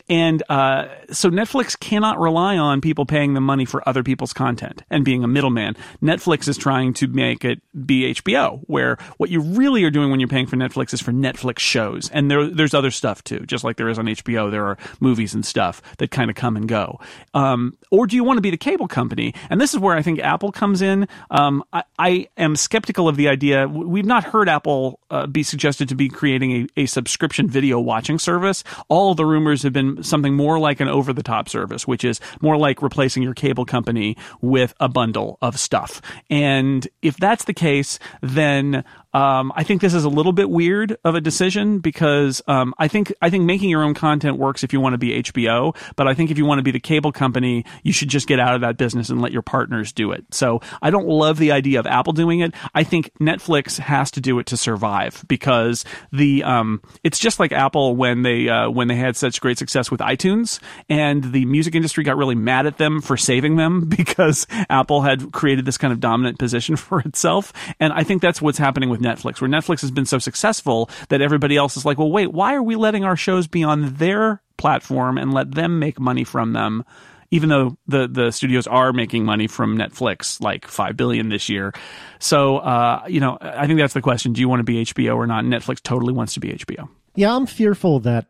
And 0.08 0.44
uh, 0.48 0.86
so 1.10 1.28
Netflix 1.28 1.78
cannot 1.78 2.20
rely 2.20 2.56
on 2.56 2.80
people 2.80 3.04
paying 3.04 3.34
them 3.34 3.42
money 3.42 3.64
for 3.64 3.86
other 3.88 4.04
people's 4.04 4.32
content 4.32 4.84
and 4.90 5.04
being 5.04 5.24
a 5.24 5.28
middleman. 5.28 5.74
Netflix 6.00 6.46
is 6.46 6.56
trying 6.56 6.94
to 6.94 7.08
make 7.08 7.44
it 7.44 7.60
be 7.84 8.14
HBO, 8.14 8.60
where 8.68 8.96
what 9.16 9.28
you 9.28 9.40
really 9.40 9.82
are 9.82 9.90
doing 9.90 10.10
when 10.12 10.20
you're 10.20 10.28
paying 10.28 10.46
for 10.46 10.54
Netflix 10.54 10.94
is 10.94 11.02
for 11.02 11.10
Netflix 11.10 11.58
shows. 11.58 12.10
And 12.10 12.30
there, 12.30 12.46
there's 12.46 12.74
other 12.74 12.92
stuff 12.92 13.24
too, 13.24 13.40
just 13.40 13.64
like 13.64 13.76
there 13.76 13.88
is 13.88 13.98
on 13.98 14.06
HBO. 14.06 14.52
There 14.52 14.66
are 14.66 14.78
movies 15.00 15.34
and 15.34 15.44
stuff 15.44 15.82
that 15.98 16.12
kind 16.12 16.30
of 16.30 16.36
come 16.36 16.56
and 16.56 16.68
go. 16.68 17.00
Um, 17.34 17.76
or 17.90 18.06
do 18.06 18.14
you 18.14 18.22
want 18.22 18.36
to 18.36 18.42
be 18.42 18.50
the 18.50 18.56
cable 18.56 18.86
company? 18.86 19.34
And 19.50 19.60
this 19.60 19.74
is 19.74 19.80
where 19.80 19.96
I 19.96 20.02
think 20.02 20.20
Apple 20.20 20.52
comes 20.52 20.80
in. 20.80 21.08
Um, 21.32 21.64
I, 21.72 21.82
I, 21.98 22.28
am 22.36 22.54
skeptical 22.54 23.08
of 23.08 23.16
the 23.16 23.28
idea. 23.28 23.66
We've 23.66 24.06
not 24.06 24.22
heard 24.22 24.48
Apple 24.48 25.00
uh, 25.10 25.26
be 25.26 25.42
suggested 25.42 25.88
to 25.88 25.95
be 25.95 26.09
creating 26.09 26.68
a, 26.76 26.83
a 26.83 26.87
subscription 26.87 27.49
video 27.49 27.80
watching 27.80 28.18
service. 28.18 28.64
All 28.88 29.14
the 29.14 29.26
rumors 29.26 29.62
have 29.62 29.73
been 29.73 30.02
something 30.02 30.35
more 30.35 30.59
like 30.59 30.80
an 30.80 30.88
over 30.88 31.12
the 31.12 31.23
top 31.23 31.49
service, 31.49 31.87
which 31.87 32.04
is 32.04 32.21
more 32.40 32.57
like 32.57 32.83
replacing 32.83 33.23
your 33.23 33.35
cable 33.35 33.64
company 33.64 34.16
with 34.40 34.75
a 34.80 34.88
bundle 34.88 35.38
of 35.42 35.59
stuff. 35.59 36.00
And 36.30 36.87
if 37.02 37.16
that's 37.16 37.45
the 37.45 37.54
case, 37.54 37.99
then 38.23 38.85
um, 39.14 39.52
I 39.57 39.64
think 39.64 39.80
this 39.80 39.95
is 39.95 40.04
a 40.04 40.09
little 40.09 40.33
bit 40.33 40.50
weird 40.50 40.97
of 41.04 41.14
a 41.14 41.21
decision 41.21 41.78
because 41.78 42.42
um, 42.47 42.75
I 42.78 42.88
think 42.88 43.12
I 43.23 43.30
think 43.30 43.45
making 43.45 43.71
your 43.71 43.83
own 43.83 43.95
content 43.95 44.37
works 44.37 44.62
if 44.62 44.73
you 44.73 44.80
want 44.80 44.95
to 44.95 44.99
be 44.99 45.23
HBO, 45.23 45.75
but 45.97 46.07
I 46.07 46.14
think 46.14 46.30
if 46.30 46.37
you 46.37 46.45
want 46.45 46.59
to 46.59 46.62
be 46.62 46.71
the 46.71 46.80
cable 46.80 47.11
company, 47.11 47.64
you 47.83 47.92
should 47.92 48.09
just 48.09 48.28
get 48.28 48.38
out 48.38 48.54
of 48.54 48.61
that 48.61 48.76
business 48.76 49.09
and 49.09 49.21
let 49.21 49.33
your 49.33 49.42
partners 49.42 49.92
do 49.92 50.12
it. 50.12 50.25
So 50.30 50.61
I 50.83 50.90
don't 50.90 51.09
love 51.09 51.38
the 51.38 51.52
idea 51.52 51.80
of 51.80 51.87
Apple 51.87 52.12
doing 52.12 52.40
it. 52.40 52.54
I 52.75 52.85
think 52.85 53.11
Netflix 53.18 53.78
has 53.78 54.11
to 54.12 54.21
do 54.21 54.38
it 54.38 54.47
to 54.47 54.57
survive 54.57 55.25
because 55.26 55.77
the 56.12 56.42
um, 56.44 56.80
it's 57.04 57.18
just 57.18 57.38
like 57.40 57.52
Apple 57.52 57.97
when 57.97 58.23
they 58.23 58.49
uh, 58.49 58.70
when 58.70 58.88
they 58.88 58.97
had 58.97 59.16
such 59.16 59.40
great 59.40 59.58
success 59.58 59.90
with 59.90 60.00
iTunes 60.00 60.61
and 60.88 61.33
the 61.33 61.44
music 61.46 61.74
industry 61.74 62.05
got 62.05 62.16
really 62.16 62.35
mad 62.35 62.66
at 62.66 62.79
them 62.79 63.00
for 63.00 63.16
saving 63.16 63.57
them 63.57 63.88
because 63.96 64.46
Apple 64.70 65.02
had 65.02 65.33
created 65.33 65.64
this 65.64 65.79
kind 65.79 65.92
of 65.92 66.00
dominant 66.00 66.38
position 66.38 66.76
for 66.76 67.00
itself, 67.00 67.52
and 67.81 67.92
I 67.92 68.02
think 68.02 68.22
that's 68.22 68.40
what's 68.42 68.59
happening 68.59 68.88
with 68.88 69.00
Netflix, 69.00 69.40
where 69.40 69.50
Netflix 69.50 69.81
has 69.81 69.90
been 69.90 70.07
so 70.07 70.18
successful 70.18 70.90
that 71.09 71.20
everybody 71.20 71.57
else 71.57 71.76
is 71.76 71.85
like, 71.85 71.98
well, 71.98 72.11
wait, 72.11 72.33
why 72.33 72.55
are 72.55 72.62
we 72.62 72.76
letting 72.76 73.05
our 73.05 73.16
shows 73.16 73.46
be 73.46 73.64
on 73.64 73.94
their 73.94 74.42
platform 74.57 75.18
and 75.18 75.33
let 75.33 75.52
them 75.52 75.79
make 75.79 75.98
money 76.00 76.24
from 76.24 76.52
them? 76.52 76.85
Even 77.30 77.48
though 77.48 77.76
the, 77.86 78.08
the 78.08 78.30
studios 78.30 78.66
are 78.66 78.92
making 78.92 79.24
money 79.24 79.46
from 79.46 79.76
Netflix, 79.76 80.40
like 80.40 80.66
five 80.66 80.96
billion 80.96 81.28
this 81.28 81.48
year. 81.48 81.74
So, 82.18 82.58
uh, 82.58 83.04
you 83.06 83.20
know, 83.20 83.36
I 83.40 83.66
think 83.66 83.78
that's 83.78 83.94
the 83.94 84.00
question. 84.00 84.32
Do 84.32 84.40
you 84.40 84.48
want 84.48 84.60
to 84.60 84.64
be 84.64 84.84
HBO 84.84 85.16
or 85.16 85.26
not? 85.26 85.44
Netflix 85.44 85.82
totally 85.82 86.12
wants 86.12 86.34
to 86.34 86.40
be 86.40 86.48
HBO. 86.48 86.88
Yeah, 87.14 87.34
I'm 87.34 87.46
fearful 87.46 88.00
that 88.00 88.26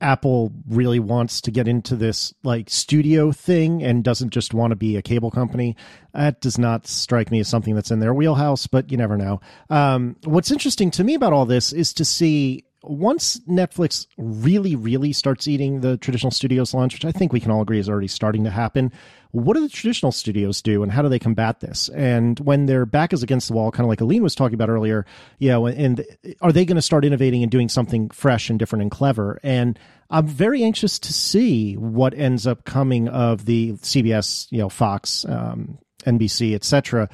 Apple 0.00 0.52
really 0.68 0.98
wants 0.98 1.40
to 1.42 1.50
get 1.50 1.68
into 1.68 1.94
this 1.94 2.32
like 2.42 2.70
studio 2.70 3.32
thing 3.32 3.82
and 3.82 4.02
doesn't 4.02 4.30
just 4.30 4.54
want 4.54 4.70
to 4.70 4.76
be 4.76 4.96
a 4.96 5.02
cable 5.02 5.30
company. 5.30 5.76
That 6.14 6.40
does 6.40 6.58
not 6.58 6.86
strike 6.86 7.30
me 7.30 7.40
as 7.40 7.48
something 7.48 7.74
that's 7.74 7.90
in 7.90 8.00
their 8.00 8.14
wheelhouse, 8.14 8.66
but 8.66 8.90
you 8.90 8.96
never 8.96 9.16
know. 9.16 9.40
Um, 9.68 10.16
what's 10.24 10.50
interesting 10.50 10.90
to 10.92 11.04
me 11.04 11.14
about 11.14 11.32
all 11.32 11.44
this 11.44 11.72
is 11.72 11.92
to 11.94 12.04
see 12.04 12.64
once 12.82 13.38
Netflix 13.40 14.06
really, 14.16 14.74
really 14.74 15.12
starts 15.12 15.46
eating 15.46 15.80
the 15.80 15.96
traditional 15.98 16.30
studios 16.30 16.72
lunch, 16.72 16.94
which 16.94 17.04
I 17.04 17.12
think 17.12 17.32
we 17.32 17.40
can 17.40 17.50
all 17.50 17.60
agree 17.60 17.78
is 17.78 17.88
already 17.88 18.08
starting 18.08 18.44
to 18.44 18.50
happen, 18.50 18.90
what 19.32 19.54
do 19.54 19.60
the 19.60 19.68
traditional 19.68 20.12
studios 20.12 20.62
do 20.62 20.82
and 20.82 20.90
how 20.90 21.02
do 21.02 21.08
they 21.08 21.18
combat 21.18 21.60
this? 21.60 21.88
And 21.90 22.40
when 22.40 22.66
their 22.66 22.86
back 22.86 23.12
is 23.12 23.22
against 23.22 23.48
the 23.48 23.54
wall, 23.54 23.70
kind 23.70 23.84
of 23.84 23.88
like 23.88 24.00
Aline 24.00 24.22
was 24.22 24.34
talking 24.34 24.54
about 24.54 24.70
earlier, 24.70 25.04
you 25.38 25.50
know, 25.50 25.66
and 25.66 26.04
are 26.40 26.52
they 26.52 26.64
going 26.64 26.76
to 26.76 26.82
start 26.82 27.04
innovating 27.04 27.42
and 27.42 27.50
doing 27.50 27.68
something 27.68 28.08
fresh 28.10 28.48
and 28.48 28.58
different 28.58 28.82
and 28.82 28.90
clever? 28.90 29.38
And 29.42 29.78
I'm 30.08 30.26
very 30.26 30.64
anxious 30.64 30.98
to 31.00 31.12
see 31.12 31.74
what 31.74 32.14
ends 32.14 32.46
up 32.46 32.64
coming 32.64 33.08
of 33.08 33.44
the 33.44 33.72
CBS, 33.74 34.50
you 34.50 34.58
know, 34.58 34.68
Fox, 34.68 35.24
um, 35.26 35.78
NBC, 36.04 36.54
etc. 36.54 37.08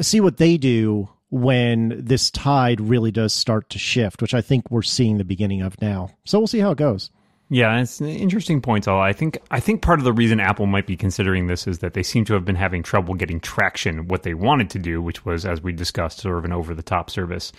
See 0.00 0.20
what 0.20 0.36
they 0.36 0.58
do 0.58 1.08
when 1.32 1.94
this 1.98 2.30
tide 2.30 2.78
really 2.78 3.10
does 3.10 3.32
start 3.32 3.70
to 3.70 3.78
shift, 3.78 4.20
which 4.20 4.34
I 4.34 4.42
think 4.42 4.70
we're 4.70 4.82
seeing 4.82 5.16
the 5.16 5.24
beginning 5.24 5.62
of 5.62 5.80
now. 5.80 6.10
So 6.24 6.38
we'll 6.38 6.46
see 6.46 6.60
how 6.60 6.72
it 6.72 6.78
goes. 6.78 7.10
Yeah, 7.48 7.80
it's 7.80 8.00
an 8.00 8.08
interesting 8.08 8.60
point. 8.60 8.86
All 8.86 9.00
I 9.00 9.12
think 9.12 9.38
I 9.50 9.58
think 9.58 9.82
part 9.82 9.98
of 9.98 10.04
the 10.04 10.12
reason 10.12 10.40
Apple 10.40 10.66
might 10.66 10.86
be 10.86 10.96
considering 10.96 11.46
this 11.46 11.66
is 11.66 11.80
that 11.80 11.94
they 11.94 12.02
seem 12.02 12.24
to 12.26 12.34
have 12.34 12.44
been 12.44 12.56
having 12.56 12.82
trouble 12.82 13.14
getting 13.14 13.40
traction 13.40 14.08
what 14.08 14.22
they 14.22 14.34
wanted 14.34 14.70
to 14.70 14.78
do, 14.78 15.02
which 15.02 15.24
was, 15.24 15.44
as 15.44 15.62
we 15.62 15.72
discussed, 15.72 16.20
sort 16.20 16.38
of 16.38 16.44
an 16.44 16.52
over 16.52 16.74
the 16.74 16.82
top 16.82 17.10
service. 17.10 17.50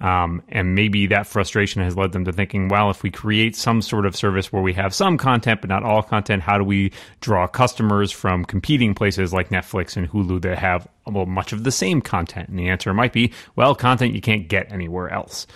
Um, 0.00 0.42
and 0.48 0.74
maybe 0.74 1.06
that 1.06 1.26
frustration 1.26 1.82
has 1.82 1.96
led 1.96 2.12
them 2.12 2.24
to 2.24 2.32
thinking, 2.32 2.68
well, 2.68 2.90
if 2.90 3.02
we 3.02 3.10
create 3.10 3.56
some 3.56 3.80
sort 3.80 4.06
of 4.06 4.16
service 4.16 4.52
where 4.52 4.62
we 4.62 4.72
have 4.74 4.94
some 4.94 5.16
content 5.16 5.60
but 5.60 5.70
not 5.70 5.82
all 5.82 6.02
content, 6.02 6.42
how 6.42 6.58
do 6.58 6.64
we 6.64 6.92
draw 7.20 7.46
customers 7.46 8.10
from 8.10 8.44
competing 8.44 8.94
places 8.94 9.32
like 9.32 9.50
Netflix 9.50 9.96
and 9.96 10.10
Hulu 10.10 10.42
that 10.42 10.58
have 10.58 10.88
well, 11.06 11.26
much 11.26 11.52
of 11.52 11.64
the 11.64 11.72
same 11.72 12.00
content? 12.00 12.48
And 12.48 12.58
the 12.58 12.68
answer 12.68 12.92
might 12.92 13.12
be, 13.12 13.32
well, 13.56 13.74
content 13.74 14.14
you 14.14 14.20
can't 14.20 14.48
get 14.48 14.70
anywhere 14.72 15.08
else. 15.10 15.46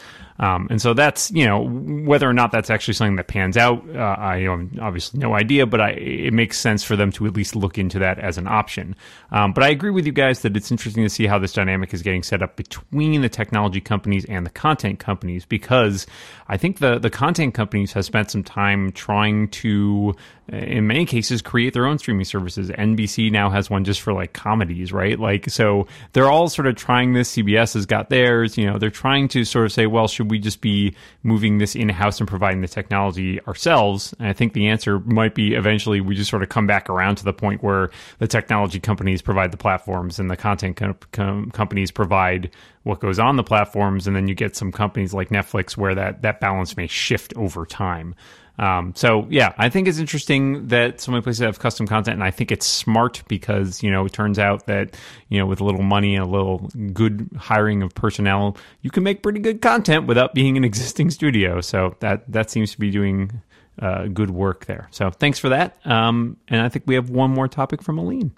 Um, 0.40 0.68
and 0.70 0.80
so 0.80 0.94
that's 0.94 1.30
you 1.32 1.44
know 1.44 1.66
whether 2.06 2.28
or 2.28 2.32
not 2.32 2.52
that's 2.52 2.70
actually 2.70 2.94
something 2.94 3.16
that 3.16 3.26
pans 3.26 3.56
out. 3.56 3.84
Uh, 3.94 4.16
I 4.18 4.40
have 4.42 4.68
obviously 4.80 5.18
no 5.18 5.34
idea, 5.34 5.66
but 5.66 5.80
I, 5.80 5.90
it 5.90 6.32
makes 6.32 6.58
sense 6.58 6.84
for 6.84 6.96
them 6.96 7.10
to 7.12 7.26
at 7.26 7.34
least 7.34 7.56
look 7.56 7.78
into 7.78 7.98
that 7.98 8.18
as 8.18 8.38
an 8.38 8.46
option. 8.46 8.94
Um, 9.32 9.52
but 9.52 9.64
I 9.64 9.68
agree 9.68 9.90
with 9.90 10.06
you 10.06 10.12
guys 10.12 10.42
that 10.42 10.56
it's 10.56 10.70
interesting 10.70 11.02
to 11.02 11.10
see 11.10 11.26
how 11.26 11.38
this 11.38 11.52
dynamic 11.52 11.92
is 11.92 12.02
getting 12.02 12.22
set 12.22 12.42
up 12.42 12.56
between 12.56 13.20
the 13.22 13.28
technology 13.28 13.80
companies 13.80 14.24
and 14.26 14.46
the 14.46 14.50
content 14.50 14.98
companies 14.98 15.44
because 15.44 16.06
I 16.48 16.56
think 16.56 16.78
the 16.78 16.98
the 16.98 17.10
content 17.10 17.54
companies 17.54 17.92
have 17.92 18.04
spent 18.04 18.30
some 18.30 18.44
time 18.44 18.92
trying 18.92 19.48
to 19.48 20.14
in 20.48 20.86
many 20.86 21.04
cases 21.04 21.42
create 21.42 21.74
their 21.74 21.86
own 21.86 21.98
streaming 21.98 22.24
services. 22.24 22.70
NBC 22.70 23.30
now 23.30 23.50
has 23.50 23.68
one 23.68 23.84
just 23.84 24.00
for 24.00 24.12
like 24.12 24.32
comedies, 24.32 24.92
right? 24.92 25.18
Like 25.18 25.50
so 25.50 25.86
they're 26.12 26.30
all 26.30 26.48
sort 26.48 26.66
of 26.66 26.76
trying 26.76 27.12
this. 27.12 27.36
CBS 27.36 27.74
has 27.74 27.86
got 27.86 28.08
theirs. 28.08 28.56
You 28.56 28.66
know, 28.66 28.78
they're 28.78 28.90
trying 28.90 29.28
to 29.28 29.44
sort 29.44 29.66
of 29.66 29.72
say, 29.72 29.86
well, 29.86 30.08
should 30.08 30.30
we 30.30 30.38
just 30.38 30.60
be 30.60 30.94
moving 31.22 31.58
this 31.58 31.74
in 31.74 31.88
house 31.88 32.18
and 32.18 32.28
providing 32.28 32.62
the 32.62 32.68
technology 32.68 33.40
ourselves? 33.42 34.14
And 34.18 34.28
I 34.28 34.32
think 34.32 34.54
the 34.54 34.68
answer 34.68 35.00
might 35.00 35.34
be 35.34 35.54
eventually 35.54 36.00
we 36.00 36.14
just 36.14 36.30
sort 36.30 36.42
of 36.42 36.48
come 36.48 36.66
back 36.66 36.88
around 36.88 37.16
to 37.16 37.24
the 37.24 37.32
point 37.32 37.62
where 37.62 37.90
the 38.18 38.26
technology 38.26 38.80
companies 38.80 39.20
provide 39.20 39.52
the 39.52 39.58
platforms 39.58 40.18
and 40.18 40.30
the 40.30 40.36
content 40.36 40.76
com- 40.76 40.96
com- 41.12 41.50
companies 41.50 41.90
provide 41.90 42.50
what 42.84 43.00
goes 43.00 43.18
on 43.18 43.36
the 43.36 43.44
platforms, 43.44 44.06
and 44.06 44.16
then 44.16 44.28
you 44.28 44.34
get 44.34 44.56
some 44.56 44.72
companies 44.72 45.12
like 45.12 45.28
Netflix 45.28 45.76
where 45.76 45.94
that 45.94 46.22
that 46.22 46.40
balance 46.40 46.76
may 46.76 46.86
shift 46.86 47.34
over 47.36 47.66
time. 47.66 48.14
Um, 48.58 48.92
so 48.96 49.26
yeah, 49.30 49.52
I 49.56 49.68
think 49.68 49.86
it's 49.86 49.98
interesting 49.98 50.66
that 50.68 51.00
so 51.00 51.12
many 51.12 51.22
places 51.22 51.40
have 51.40 51.58
custom 51.58 51.86
content, 51.86 52.14
and 52.14 52.24
I 52.24 52.30
think 52.30 52.50
it's 52.50 52.66
smart 52.66 53.22
because 53.28 53.82
you 53.82 53.90
know 53.90 54.04
it 54.04 54.12
turns 54.12 54.38
out 54.38 54.66
that 54.66 54.96
you 55.28 55.38
know 55.38 55.46
with 55.46 55.60
a 55.60 55.64
little 55.64 55.82
money 55.82 56.16
and 56.16 56.24
a 56.24 56.28
little 56.28 56.68
good 56.92 57.28
hiring 57.36 57.82
of 57.82 57.94
personnel, 57.94 58.56
you 58.82 58.90
can 58.90 59.02
make 59.02 59.22
pretty 59.22 59.40
good 59.40 59.62
content 59.62 60.06
without 60.06 60.34
being 60.34 60.56
an 60.56 60.64
existing 60.72 61.10
studio. 61.10 61.60
So 61.60 61.96
that 62.00 62.30
that 62.30 62.50
seems 62.50 62.72
to 62.72 62.80
be 62.80 62.90
doing 62.90 63.42
uh, 63.80 64.06
good 64.08 64.30
work 64.30 64.66
there. 64.66 64.88
So 64.90 65.10
thanks 65.10 65.38
for 65.38 65.50
that. 65.50 65.78
Um, 65.84 66.36
and 66.48 66.60
I 66.60 66.68
think 66.68 66.84
we 66.86 66.96
have 66.96 67.10
one 67.10 67.30
more 67.30 67.48
topic 67.48 67.82
from 67.82 67.98
Aline. 67.98 68.32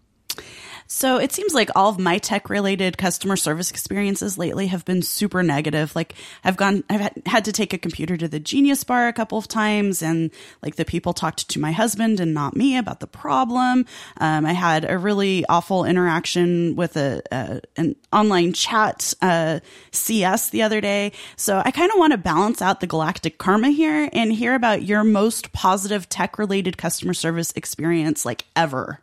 So 0.93 1.19
it 1.19 1.31
seems 1.31 1.55
like 1.55 1.71
all 1.77 1.89
of 1.89 2.01
my 2.01 2.19
tech 2.19 2.51
related 2.51 2.99
customer 2.99 3.37
service 3.37 3.71
experiences 3.71 4.37
lately 4.37 4.67
have 4.67 4.85
been 4.85 5.03
super 5.03 5.41
negative. 5.41 5.95
Like 5.95 6.15
I've 6.43 6.57
gone, 6.57 6.83
I've 6.91 7.13
had 7.27 7.45
to 7.45 7.53
take 7.53 7.73
a 7.73 7.79
computer 7.79 8.17
to 8.17 8.27
the 8.27 8.41
Genius 8.41 8.83
Bar 8.83 9.07
a 9.07 9.13
couple 9.13 9.39
of 9.39 9.47
times, 9.47 10.03
and 10.03 10.33
like 10.65 10.75
the 10.75 10.85
people 10.85 11.13
talked 11.13 11.49
to 11.49 11.61
my 11.61 11.71
husband 11.71 12.19
and 12.19 12.35
not 12.35 12.57
me 12.57 12.77
about 12.77 12.99
the 12.99 13.07
problem. 13.07 13.87
Um, 14.17 14.45
I 14.45 14.53
had 14.53 14.85
a 14.85 14.99
really 14.99 15.47
awful 15.47 15.85
interaction 15.85 16.75
with 16.75 16.97
a, 16.97 17.23
a 17.31 17.61
an 17.77 17.95
online 18.13 18.53
chat 18.53 19.15
uh, 19.23 19.61
CS 19.93 20.51
the 20.51 20.63
other 20.63 20.81
day. 20.81 21.13
So 21.37 21.63
I 21.65 21.71
kind 21.71 21.93
of 21.93 22.01
want 22.01 22.15
to 22.15 22.19
balance 22.19 22.61
out 22.61 22.81
the 22.81 22.89
galactic 22.89 23.39
karma 23.39 23.71
here 23.71 24.11
and 24.13 24.33
hear 24.33 24.57
about 24.57 24.83
your 24.83 25.05
most 25.05 25.53
positive 25.53 26.09
tech 26.09 26.37
related 26.37 26.77
customer 26.77 27.15
service 27.15 27.53
experience 27.55 28.25
like 28.25 28.45
ever. 28.57 29.01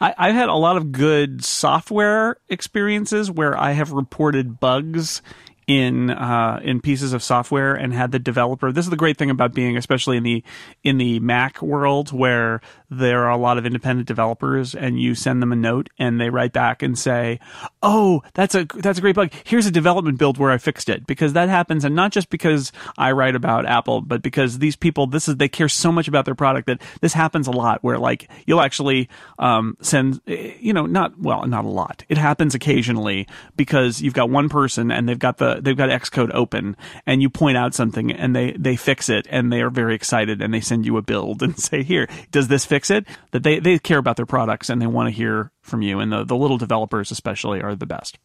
I, 0.00 0.14
I've 0.16 0.34
had 0.34 0.48
a 0.48 0.54
lot 0.54 0.76
of 0.76 0.92
good 0.92 1.44
software 1.44 2.36
experiences 2.48 3.30
where 3.30 3.56
I 3.56 3.72
have 3.72 3.92
reported 3.92 4.58
bugs 4.58 5.22
in 5.66 6.10
uh, 6.10 6.60
in 6.64 6.80
pieces 6.80 7.12
of 7.12 7.22
software 7.22 7.74
and 7.74 7.92
had 7.92 8.10
the 8.10 8.18
developer. 8.18 8.72
This 8.72 8.86
is 8.86 8.90
the 8.90 8.96
great 8.96 9.16
thing 9.16 9.30
about 9.30 9.54
being, 9.54 9.76
especially 9.76 10.16
in 10.16 10.24
the 10.24 10.42
in 10.82 10.98
the 10.98 11.20
Mac 11.20 11.62
world, 11.62 12.10
where 12.10 12.60
there 12.90 13.24
are 13.24 13.30
a 13.30 13.36
lot 13.36 13.56
of 13.56 13.64
independent 13.64 14.08
developers, 14.08 14.74
and 14.74 15.00
you 15.00 15.14
send 15.14 15.40
them 15.40 15.52
a 15.52 15.56
note, 15.56 15.88
and 15.98 16.20
they 16.20 16.28
write 16.28 16.52
back 16.52 16.82
and 16.82 16.98
say, 16.98 17.38
"Oh, 17.82 18.22
that's 18.34 18.54
a 18.54 18.64
that's 18.64 18.98
a 18.98 19.00
great 19.00 19.14
bug. 19.14 19.32
Here's 19.44 19.66
a 19.66 19.70
development 19.70 20.18
build 20.18 20.38
where 20.38 20.50
I 20.50 20.58
fixed 20.58 20.88
it." 20.88 21.06
Because 21.06 21.32
that 21.34 21.48
happens, 21.48 21.84
and 21.84 21.94
not 21.94 22.10
just 22.10 22.30
because 22.30 22.72
I 22.98 23.12
write 23.12 23.36
about 23.36 23.66
Apple, 23.66 24.00
but 24.00 24.22
because 24.22 24.58
these 24.58 24.76
people, 24.76 25.06
this 25.06 25.28
is 25.28 25.36
they 25.36 25.48
care 25.48 25.68
so 25.68 25.92
much 25.92 26.08
about 26.08 26.24
their 26.24 26.34
product 26.34 26.66
that 26.66 26.82
this 27.00 27.12
happens 27.12 27.46
a 27.46 27.52
lot. 27.52 27.82
Where 27.84 27.98
like 27.98 28.28
you'll 28.46 28.60
actually 28.60 29.08
um, 29.38 29.76
send, 29.80 30.20
you 30.26 30.72
know, 30.72 30.86
not 30.86 31.18
well, 31.18 31.46
not 31.46 31.64
a 31.64 31.68
lot. 31.68 32.04
It 32.08 32.18
happens 32.18 32.54
occasionally 32.54 33.28
because 33.56 34.02
you've 34.02 34.14
got 34.14 34.30
one 34.30 34.48
person 34.48 34.90
and 34.90 35.08
they've 35.08 35.18
got 35.18 35.38
the 35.38 35.60
they've 35.62 35.76
got 35.76 35.90
Xcode 35.90 36.30
open 36.34 36.76
and 37.06 37.22
you 37.22 37.30
point 37.30 37.56
out 37.56 37.74
something 37.74 38.10
and 38.10 38.34
they 38.34 38.52
they 38.52 38.74
fix 38.74 39.08
it 39.08 39.26
and 39.30 39.52
they 39.52 39.62
are 39.62 39.70
very 39.70 39.94
excited 39.94 40.42
and 40.42 40.52
they 40.52 40.60
send 40.60 40.86
you 40.86 40.96
a 40.96 41.02
build 41.02 41.42
and 41.42 41.58
say 41.60 41.82
here 41.82 42.08
does 42.30 42.48
this 42.48 42.64
fix 42.64 42.79
it 42.88 43.04
that 43.32 43.42
they 43.42 43.58
they 43.58 43.78
care 43.78 43.98
about 43.98 44.16
their 44.16 44.26
products 44.26 44.70
and 44.70 44.80
they 44.80 44.86
want 44.86 45.08
to 45.08 45.10
hear 45.14 45.50
from 45.60 45.82
you 45.82 45.98
and 45.98 46.12
the 46.12 46.24
the 46.24 46.36
little 46.36 46.56
developers 46.56 47.10
especially 47.10 47.60
are 47.60 47.74
the 47.74 47.84
best. 47.84 48.18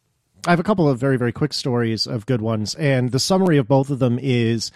I 0.46 0.50
have 0.50 0.60
a 0.60 0.64
couple 0.64 0.88
of 0.88 1.00
very 1.00 1.18
very 1.18 1.32
quick 1.32 1.52
stories 1.52 2.06
of 2.06 2.26
good 2.26 2.40
ones 2.40 2.76
and 2.76 3.10
the 3.10 3.18
summary 3.18 3.58
of 3.58 3.66
both 3.66 3.90
of 3.90 3.98
them 3.98 4.20
is 4.22 4.70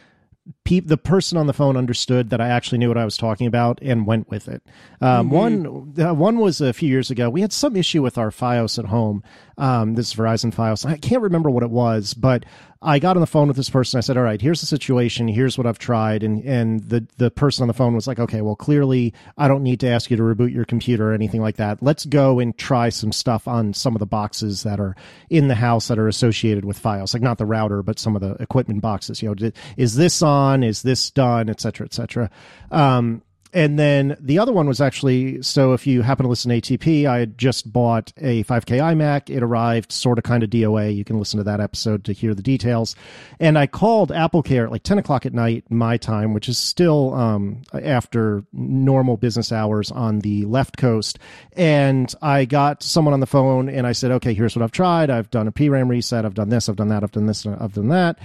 pe- 0.64 0.80
the 0.80 0.96
person 0.96 1.38
on 1.38 1.46
the 1.46 1.52
phone 1.52 1.76
understood 1.76 2.30
that 2.30 2.40
I 2.40 2.48
actually 2.48 2.78
knew 2.78 2.88
what 2.88 2.98
I 2.98 3.04
was 3.04 3.16
talking 3.16 3.46
about 3.46 3.78
and 3.82 4.06
went 4.06 4.28
with 4.30 4.48
it. 4.48 4.62
Um, 5.00 5.30
One 5.30 5.94
uh, 5.98 6.14
one 6.14 6.38
was 6.38 6.60
a 6.60 6.72
few 6.72 6.88
years 6.88 7.10
ago. 7.10 7.30
We 7.30 7.40
had 7.40 7.52
some 7.52 7.76
issue 7.76 8.02
with 8.02 8.18
our 8.18 8.30
FiOS 8.30 8.78
at 8.78 8.86
home. 8.86 9.22
Um, 9.60 9.94
this 9.94 10.08
is 10.08 10.14
Verizon 10.14 10.54
FiOS. 10.54 10.86
I 10.86 10.96
can't 10.96 11.22
remember 11.22 11.50
what 11.50 11.62
it 11.62 11.70
was, 11.70 12.14
but 12.14 12.46
I 12.80 12.98
got 12.98 13.18
on 13.18 13.20
the 13.20 13.26
phone 13.26 13.46
with 13.46 13.58
this 13.58 13.68
person. 13.68 13.98
I 13.98 14.00
said, 14.00 14.16
"All 14.16 14.22
right, 14.22 14.40
here's 14.40 14.60
the 14.60 14.66
situation. 14.66 15.28
Here's 15.28 15.58
what 15.58 15.66
I've 15.66 15.78
tried." 15.78 16.22
And 16.22 16.42
and 16.44 16.82
the 16.88 17.06
the 17.18 17.30
person 17.30 17.62
on 17.62 17.68
the 17.68 17.74
phone 17.74 17.94
was 17.94 18.06
like, 18.06 18.18
"Okay, 18.18 18.40
well, 18.40 18.56
clearly 18.56 19.12
I 19.36 19.48
don't 19.48 19.62
need 19.62 19.78
to 19.80 19.88
ask 19.88 20.10
you 20.10 20.16
to 20.16 20.22
reboot 20.22 20.52
your 20.52 20.64
computer 20.64 21.10
or 21.10 21.12
anything 21.12 21.42
like 21.42 21.56
that. 21.56 21.82
Let's 21.82 22.06
go 22.06 22.40
and 22.40 22.56
try 22.56 22.88
some 22.88 23.12
stuff 23.12 23.46
on 23.46 23.74
some 23.74 23.94
of 23.94 24.00
the 24.00 24.06
boxes 24.06 24.62
that 24.62 24.80
are 24.80 24.96
in 25.28 25.48
the 25.48 25.54
house 25.54 25.88
that 25.88 25.98
are 25.98 26.08
associated 26.08 26.64
with 26.64 26.82
FiOS, 26.82 27.12
like 27.12 27.22
not 27.22 27.36
the 27.36 27.44
router, 27.44 27.82
but 27.82 27.98
some 27.98 28.16
of 28.16 28.22
the 28.22 28.32
equipment 28.42 28.80
boxes. 28.80 29.20
You 29.20 29.34
know, 29.34 29.50
is 29.76 29.96
this 29.96 30.22
on? 30.22 30.62
Is 30.62 30.80
this 30.80 31.10
done? 31.10 31.50
Et 31.50 31.60
cetera, 31.60 31.84
et 31.84 31.92
cetera." 31.92 32.30
Um, 32.70 33.20
and 33.52 33.78
then 33.78 34.16
the 34.20 34.38
other 34.38 34.52
one 34.52 34.66
was 34.68 34.80
actually 34.80 35.42
so 35.42 35.72
if 35.72 35.86
you 35.86 36.02
happen 36.02 36.24
to 36.24 36.30
listen 36.30 36.50
to 36.50 36.60
ATP, 36.60 37.06
I 37.06 37.18
had 37.18 37.36
just 37.36 37.72
bought 37.72 38.12
a 38.18 38.44
5K 38.44 38.78
iMac. 38.78 39.34
It 39.34 39.42
arrived 39.42 39.90
sort 39.90 40.18
of 40.18 40.24
kind 40.24 40.42
of 40.42 40.50
DOA. 40.50 40.94
You 40.94 41.04
can 41.04 41.18
listen 41.18 41.38
to 41.38 41.44
that 41.44 41.60
episode 41.60 42.04
to 42.04 42.12
hear 42.12 42.34
the 42.34 42.42
details. 42.42 42.94
And 43.40 43.58
I 43.58 43.66
called 43.66 44.12
Apple 44.12 44.42
Care 44.42 44.66
at 44.66 44.70
like 44.70 44.84
10 44.84 44.98
o'clock 44.98 45.26
at 45.26 45.34
night, 45.34 45.64
my 45.68 45.96
time, 45.96 46.32
which 46.32 46.48
is 46.48 46.58
still 46.58 47.12
um, 47.14 47.62
after 47.72 48.44
normal 48.52 49.16
business 49.16 49.50
hours 49.50 49.90
on 49.90 50.20
the 50.20 50.44
left 50.44 50.76
coast. 50.76 51.18
And 51.54 52.14
I 52.22 52.44
got 52.44 52.82
someone 52.82 53.14
on 53.14 53.20
the 53.20 53.26
phone 53.26 53.68
and 53.68 53.86
I 53.86 53.92
said, 53.92 54.12
okay, 54.12 54.34
here's 54.34 54.54
what 54.54 54.62
I've 54.62 54.72
tried. 54.72 55.10
I've 55.10 55.30
done 55.30 55.48
a 55.48 55.52
PRAM 55.52 55.88
reset. 55.88 56.24
I've 56.24 56.34
done 56.34 56.50
this. 56.50 56.68
I've 56.68 56.76
done 56.76 56.88
that. 56.88 57.02
I've 57.02 57.12
done 57.12 57.26
this. 57.26 57.46
I've 57.46 57.74
done 57.74 57.88
that 57.88 58.18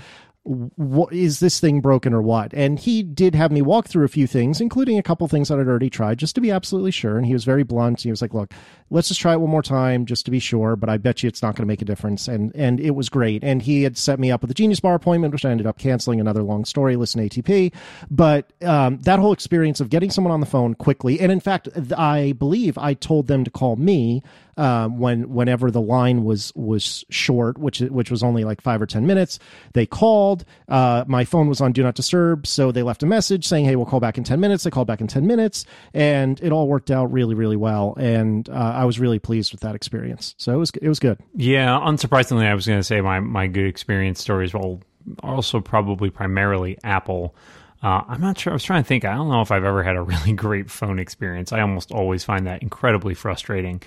what 0.45 1.11
is 1.11 1.39
this 1.39 1.59
thing 1.59 1.81
broken 1.81 2.13
or 2.13 2.21
what? 2.21 2.53
And 2.53 2.79
he 2.79 3.01
did 3.01 3.33
have 3.33 3.51
me 3.51 3.63
walk 3.63 3.87
through 3.87 4.05
a 4.05 4.09
few 4.09 4.27
things, 4.27 4.61
including 4.61 4.99
a 4.99 5.03
couple 5.03 5.27
things 5.27 5.49
that 5.49 5.59
I'd 5.59 5.67
already 5.67 5.89
tried, 5.89 6.19
just 6.19 6.35
to 6.35 6.41
be 6.41 6.51
absolutely 6.51 6.91
sure. 6.91 7.17
And 7.17 7.25
he 7.25 7.33
was 7.33 7.43
very 7.43 7.63
blunt. 7.63 8.01
He 8.01 8.11
was 8.11 8.21
like, 8.21 8.33
"Look, 8.33 8.53
let's 8.91 9.07
just 9.07 9.19
try 9.19 9.33
it 9.33 9.39
one 9.39 9.49
more 9.49 9.63
time, 9.63 10.05
just 10.05 10.23
to 10.25 10.31
be 10.31 10.37
sure." 10.37 10.75
But 10.75 10.89
I 10.89 10.97
bet 10.97 11.23
you 11.23 11.27
it's 11.27 11.41
not 11.41 11.55
going 11.55 11.63
to 11.63 11.67
make 11.67 11.81
a 11.81 11.85
difference. 11.85 12.27
And 12.27 12.51
and 12.55 12.79
it 12.79 12.91
was 12.91 13.09
great. 13.09 13.43
And 13.43 13.61
he 13.61 13.83
had 13.83 13.97
set 13.97 14.19
me 14.19 14.31
up 14.31 14.41
with 14.41 14.51
a 14.51 14.53
Genius 14.53 14.79
Bar 14.79 14.93
appointment, 14.93 15.33
which 15.33 15.45
I 15.45 15.49
ended 15.49 15.65
up 15.65 15.79
canceling. 15.79 16.19
Another 16.19 16.43
long 16.43 16.63
story. 16.63 16.95
Listen 16.95 17.27
ATP, 17.27 17.73
but 18.11 18.51
um, 18.63 18.99
that 18.99 19.17
whole 19.17 19.33
experience 19.33 19.79
of 19.81 19.89
getting 19.89 20.11
someone 20.11 20.31
on 20.31 20.41
the 20.41 20.45
phone 20.45 20.75
quickly, 20.75 21.19
and 21.19 21.31
in 21.31 21.39
fact, 21.39 21.69
I 21.97 22.33
believe 22.33 22.77
I 22.77 22.93
told 22.93 23.27
them 23.27 23.43
to 23.45 23.49
call 23.49 23.77
me 23.77 24.21
um, 24.57 24.97
when 24.99 25.29
whenever 25.33 25.71
the 25.71 25.81
line 25.81 26.23
was 26.23 26.51
was 26.55 27.03
short, 27.09 27.57
which 27.57 27.79
which 27.79 28.11
was 28.11 28.23
only 28.23 28.43
like 28.43 28.61
five 28.61 28.81
or 28.81 28.85
ten 28.85 29.05
minutes. 29.05 29.39
They 29.73 29.85
called. 29.85 30.45
Uh, 30.67 31.03
my 31.07 31.25
phone 31.25 31.47
was 31.47 31.61
on 31.61 31.71
do 31.71 31.83
not 31.83 31.95
disturb, 31.95 32.47
so 32.47 32.71
they 32.71 32.83
left 32.83 33.03
a 33.03 33.05
message 33.05 33.47
saying, 33.47 33.65
"Hey, 33.65 33.75
we'll 33.75 33.85
call 33.85 33.99
back 33.99 34.17
in 34.17 34.23
ten 34.23 34.39
minutes." 34.39 34.63
They 34.63 34.69
called 34.69 34.87
back 34.87 35.01
in 35.01 35.07
ten 35.07 35.27
minutes, 35.27 35.65
and 35.93 36.39
it 36.41 36.51
all 36.51 36.67
worked 36.67 36.91
out 36.91 37.11
really 37.11 37.35
really 37.35 37.57
well. 37.57 37.95
And 37.97 38.47
uh, 38.49 38.53
I 38.53 38.85
was 38.85 38.99
really 38.99 39.19
pleased 39.19 39.51
with 39.51 39.61
that 39.61 39.75
experience. 39.75 40.35
So 40.37 40.53
it 40.53 40.57
was 40.57 40.71
it 40.81 40.89
was 40.89 40.99
good. 40.99 41.19
Yeah, 41.35 41.79
unsurprisingly, 41.79 42.45
I 42.45 42.53
was 42.53 42.65
going 42.65 42.79
to 42.79 42.83
say 42.83 43.01
my 43.01 43.19
my 43.19 43.47
good 43.47 43.67
experience 43.67 44.21
stories 44.21 44.53
were 44.53 44.77
also 45.21 45.59
probably 45.59 46.09
primarily 46.09 46.77
Apple. 46.83 47.35
Uh, 47.83 48.03
I'm 48.07 48.21
not 48.21 48.39
sure. 48.39 48.51
I 48.51 48.55
was 48.55 48.63
trying 48.63 48.83
to 48.83 48.87
think. 48.87 49.05
I 49.05 49.13
don't 49.13 49.29
know 49.29 49.41
if 49.41 49.51
I've 49.51 49.63
ever 49.63 49.83
had 49.83 49.95
a 49.95 50.01
really 50.03 50.33
great 50.33 50.71
phone 50.71 50.99
experience. 50.99 51.51
I 51.51 51.61
almost 51.61 51.91
always 51.91 52.23
find 52.23 52.47
that 52.47 52.63
incredibly 52.63 53.13
frustrating. 53.13 53.81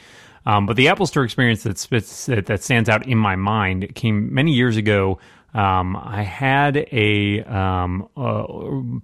Um, 0.46 0.66
but 0.66 0.76
the 0.76 0.88
Apple 0.88 1.06
Store 1.06 1.24
experience 1.24 1.62
that, 1.64 2.46
that 2.46 2.62
stands 2.62 2.88
out 2.88 3.06
in 3.06 3.18
my 3.18 3.36
mind 3.36 3.94
came 3.94 4.32
many 4.32 4.52
years 4.52 4.76
ago. 4.76 5.18
Um, 5.54 5.96
I 5.96 6.22
had 6.22 6.76
a, 6.76 7.42
um, 7.44 8.08
a 8.16 8.44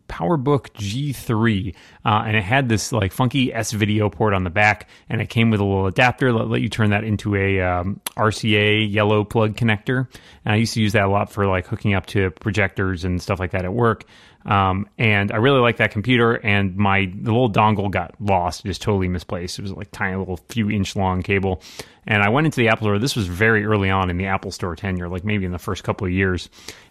PowerBook 0.08 0.72
G3, 0.74 1.74
uh, 2.04 2.24
and 2.26 2.36
it 2.36 2.42
had 2.42 2.68
this 2.68 2.92
like 2.92 3.12
funky 3.12 3.52
S 3.52 3.72
video 3.72 4.10
port 4.10 4.34
on 4.34 4.44
the 4.44 4.50
back, 4.50 4.88
and 5.08 5.20
it 5.20 5.30
came 5.30 5.50
with 5.50 5.60
a 5.60 5.64
little 5.64 5.86
adapter 5.86 6.32
that 6.32 6.44
let 6.44 6.60
you 6.60 6.68
turn 6.68 6.90
that 6.90 7.02
into 7.02 7.34
a 7.34 7.60
um, 7.60 8.00
RCA 8.16 8.92
yellow 8.92 9.24
plug 9.24 9.56
connector. 9.56 10.06
And 10.44 10.52
I 10.52 10.56
used 10.56 10.74
to 10.74 10.82
use 10.82 10.92
that 10.92 11.04
a 11.04 11.08
lot 11.08 11.32
for 11.32 11.46
like 11.46 11.66
hooking 11.66 11.94
up 11.94 12.06
to 12.06 12.30
projectors 12.32 13.04
and 13.04 13.22
stuff 13.22 13.40
like 13.40 13.52
that 13.52 13.64
at 13.64 13.72
work. 13.72 14.04
Um, 14.44 14.88
and 14.98 15.32
I 15.32 15.36
really 15.36 15.60
like 15.60 15.78
that 15.78 15.90
computer. 15.90 16.34
And 16.34 16.76
my 16.76 17.06
the 17.06 17.32
little 17.32 17.50
dongle 17.50 17.90
got 17.90 18.14
lost, 18.20 18.64
just 18.64 18.82
totally 18.82 19.08
misplaced. 19.08 19.58
It 19.58 19.62
was 19.62 19.72
like 19.72 19.90
tiny 19.90 20.16
little 20.16 20.38
few 20.48 20.70
inch 20.70 20.96
long 20.96 21.22
cable. 21.22 21.62
And 22.06 22.22
I 22.22 22.28
went 22.28 22.46
into 22.46 22.60
the 22.60 22.68
Apple 22.68 22.86
Store. 22.86 22.98
This 22.98 23.16
was 23.16 23.26
very 23.26 23.64
early 23.64 23.88
on 23.88 24.10
in 24.10 24.18
the 24.18 24.26
Apple 24.26 24.50
Store 24.50 24.76
tenure, 24.76 25.08
like 25.08 25.24
maybe 25.24 25.46
in 25.46 25.52
the 25.52 25.58
first 25.58 25.84
couple 25.84 26.06
of 26.06 26.12
years. 26.12 26.33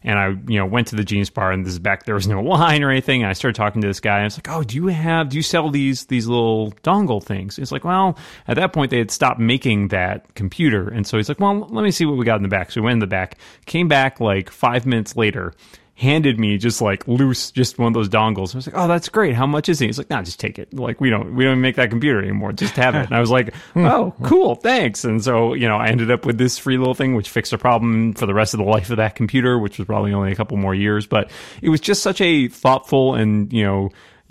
And 0.03 0.19
I, 0.19 0.27
you 0.51 0.57
know, 0.59 0.65
went 0.65 0.87
to 0.87 0.95
the 0.95 1.03
Genius 1.03 1.29
Bar, 1.29 1.51
and 1.51 1.65
this 1.65 1.73
is 1.73 1.79
back. 1.79 2.05
There 2.05 2.15
was 2.15 2.27
no 2.27 2.41
line 2.41 2.83
or 2.83 2.89
anything. 2.89 3.21
And 3.21 3.29
I 3.29 3.33
started 3.33 3.55
talking 3.55 3.81
to 3.81 3.87
this 3.87 3.99
guy. 3.99 4.15
And 4.15 4.23
I 4.23 4.25
was 4.25 4.37
like, 4.37 4.49
"Oh, 4.49 4.63
do 4.63 4.75
you 4.75 4.87
have? 4.87 5.29
Do 5.29 5.37
you 5.37 5.43
sell 5.43 5.69
these 5.69 6.05
these 6.05 6.27
little 6.27 6.71
dongle 6.83 7.23
things?" 7.23 7.55
He's 7.55 7.71
like, 7.71 7.83
well, 7.83 8.17
at 8.47 8.55
that 8.55 8.73
point 8.73 8.91
they 8.91 8.97
had 8.97 9.11
stopped 9.11 9.39
making 9.39 9.89
that 9.89 10.33
computer, 10.35 10.89
and 10.89 11.05
so 11.05 11.17
he's 11.17 11.29
like, 11.29 11.39
"Well, 11.39 11.59
let 11.59 11.83
me 11.83 11.91
see 11.91 12.05
what 12.05 12.17
we 12.17 12.25
got 12.25 12.37
in 12.37 12.43
the 12.43 12.49
back." 12.49 12.71
So 12.71 12.81
we 12.81 12.85
went 12.85 12.93
in 12.93 12.99
the 12.99 13.07
back, 13.07 13.37
came 13.65 13.87
back 13.87 14.19
like 14.19 14.49
five 14.49 14.85
minutes 14.85 15.15
later 15.15 15.53
handed 15.95 16.39
me 16.39 16.57
just 16.57 16.81
like 16.81 17.07
loose, 17.07 17.51
just 17.51 17.77
one 17.77 17.87
of 17.87 17.93
those 17.93 18.09
dongles. 18.09 18.53
I 18.53 18.57
was 18.57 18.67
like, 18.67 18.75
"Oh, 18.75 18.87
that's 18.87 19.09
great. 19.09 19.35
How 19.35 19.45
much 19.45 19.69
is 19.69 19.81
it?" 19.81 19.85
He's 19.85 19.97
like, 19.97 20.09
"Nah, 20.09 20.23
just 20.23 20.39
take 20.39 20.57
it. 20.57 20.73
Like 20.73 20.99
we 20.99 21.09
don't 21.09 21.35
we 21.35 21.43
don't 21.43 21.61
make 21.61 21.75
that 21.75 21.89
computer 21.89 22.21
anymore. 22.21 22.51
Just 22.51 22.75
have 22.75 22.95
it." 22.95 23.05
And 23.05 23.15
I 23.15 23.19
was 23.19 23.29
like, 23.29 23.53
hmm. 23.73 23.85
"Oh, 23.85 24.13
cool, 24.23 24.55
thanks." 24.55 25.03
And 25.03 25.23
so 25.23 25.53
you 25.53 25.67
know, 25.67 25.77
I 25.77 25.87
ended 25.87 26.09
up 26.09 26.25
with 26.25 26.37
this 26.37 26.57
free 26.57 26.77
little 26.77 26.95
thing, 26.95 27.15
which 27.15 27.29
fixed 27.29 27.53
a 27.53 27.57
problem 27.57 28.13
for 28.13 28.25
the 28.25 28.33
rest 28.33 28.53
of 28.53 28.57
the 28.57 28.65
life 28.65 28.89
of 28.89 28.97
that 28.97 29.15
computer, 29.15 29.59
which 29.59 29.77
was 29.77 29.85
probably 29.85 30.13
only 30.13 30.31
a 30.31 30.35
couple 30.35 30.57
more 30.57 30.75
years. 30.75 31.05
But 31.05 31.29
it 31.61 31.69
was 31.69 31.79
just 31.79 32.01
such 32.01 32.21
a 32.21 32.47
thoughtful 32.47 33.13
and 33.15 33.51
you 33.53 33.63
know 33.63 33.89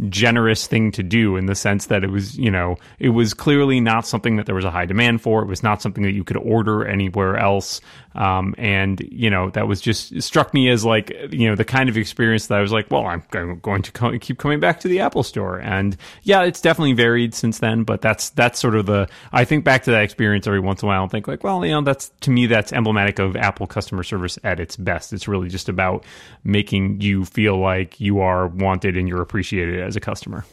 generous 0.08 0.66
thing 0.66 0.90
to 0.92 1.02
do 1.02 1.36
in 1.36 1.46
the 1.46 1.54
sense 1.54 1.86
that 1.86 2.04
it 2.04 2.10
was, 2.10 2.38
you 2.38 2.50
know, 2.50 2.76
it 2.98 3.10
was 3.10 3.34
clearly 3.34 3.80
not 3.80 4.06
something 4.06 4.36
that 4.36 4.46
there 4.46 4.54
was 4.54 4.64
a 4.64 4.70
high 4.70 4.86
demand 4.86 5.22
for. 5.22 5.42
It 5.42 5.48
was 5.48 5.62
not 5.62 5.82
something 5.82 6.02
that 6.04 6.12
you 6.12 6.24
could 6.24 6.36
order 6.36 6.84
anywhere 6.84 7.36
else. 7.36 7.80
Um, 8.14 8.54
and, 8.58 9.00
you 9.10 9.30
know, 9.30 9.50
that 9.50 9.66
was 9.66 9.80
just 9.80 10.20
struck 10.22 10.52
me 10.52 10.68
as 10.68 10.84
like, 10.84 11.10
you 11.30 11.48
know, 11.48 11.54
the 11.54 11.64
kind 11.64 11.88
of 11.88 11.96
experience 11.96 12.48
that 12.48 12.58
I 12.58 12.60
was 12.60 12.72
like, 12.72 12.90
well, 12.90 13.06
I'm 13.06 13.22
going 13.30 13.82
to 13.82 13.92
co- 13.92 14.18
keep 14.18 14.38
coming 14.38 14.60
back 14.60 14.80
to 14.80 14.88
the 14.88 15.00
Apple 15.00 15.22
store. 15.22 15.58
And 15.58 15.96
yeah, 16.22 16.42
it's 16.42 16.60
definitely 16.60 16.92
varied 16.92 17.34
since 17.34 17.58
then, 17.60 17.84
but 17.84 18.02
that's, 18.02 18.30
that's 18.30 18.60
sort 18.60 18.74
of 18.74 18.86
the, 18.86 19.08
I 19.32 19.44
think 19.44 19.64
back 19.64 19.84
to 19.84 19.92
that 19.92 20.02
experience 20.02 20.46
every 20.46 20.60
once 20.60 20.82
in 20.82 20.86
a 20.86 20.90
while 20.90 21.02
and 21.02 21.10
think 21.10 21.26
like, 21.26 21.42
well, 21.42 21.64
you 21.64 21.70
know, 21.72 21.80
that's 21.80 22.10
to 22.20 22.30
me, 22.30 22.46
that's 22.46 22.72
emblematic 22.72 23.18
of 23.18 23.34
Apple 23.36 23.66
customer 23.66 24.02
service 24.02 24.38
at 24.44 24.60
its 24.60 24.76
best. 24.76 25.12
It's 25.12 25.26
really 25.26 25.48
just 25.48 25.68
about 25.70 26.04
making 26.44 27.00
you 27.00 27.24
feel 27.24 27.58
like 27.58 27.98
you 27.98 28.20
are 28.20 28.46
wanted 28.46 28.96
and 28.96 29.08
you're 29.08 29.22
appreciated 29.22 29.80
as 29.92 29.96
a 29.96 30.00
customer. 30.00 30.44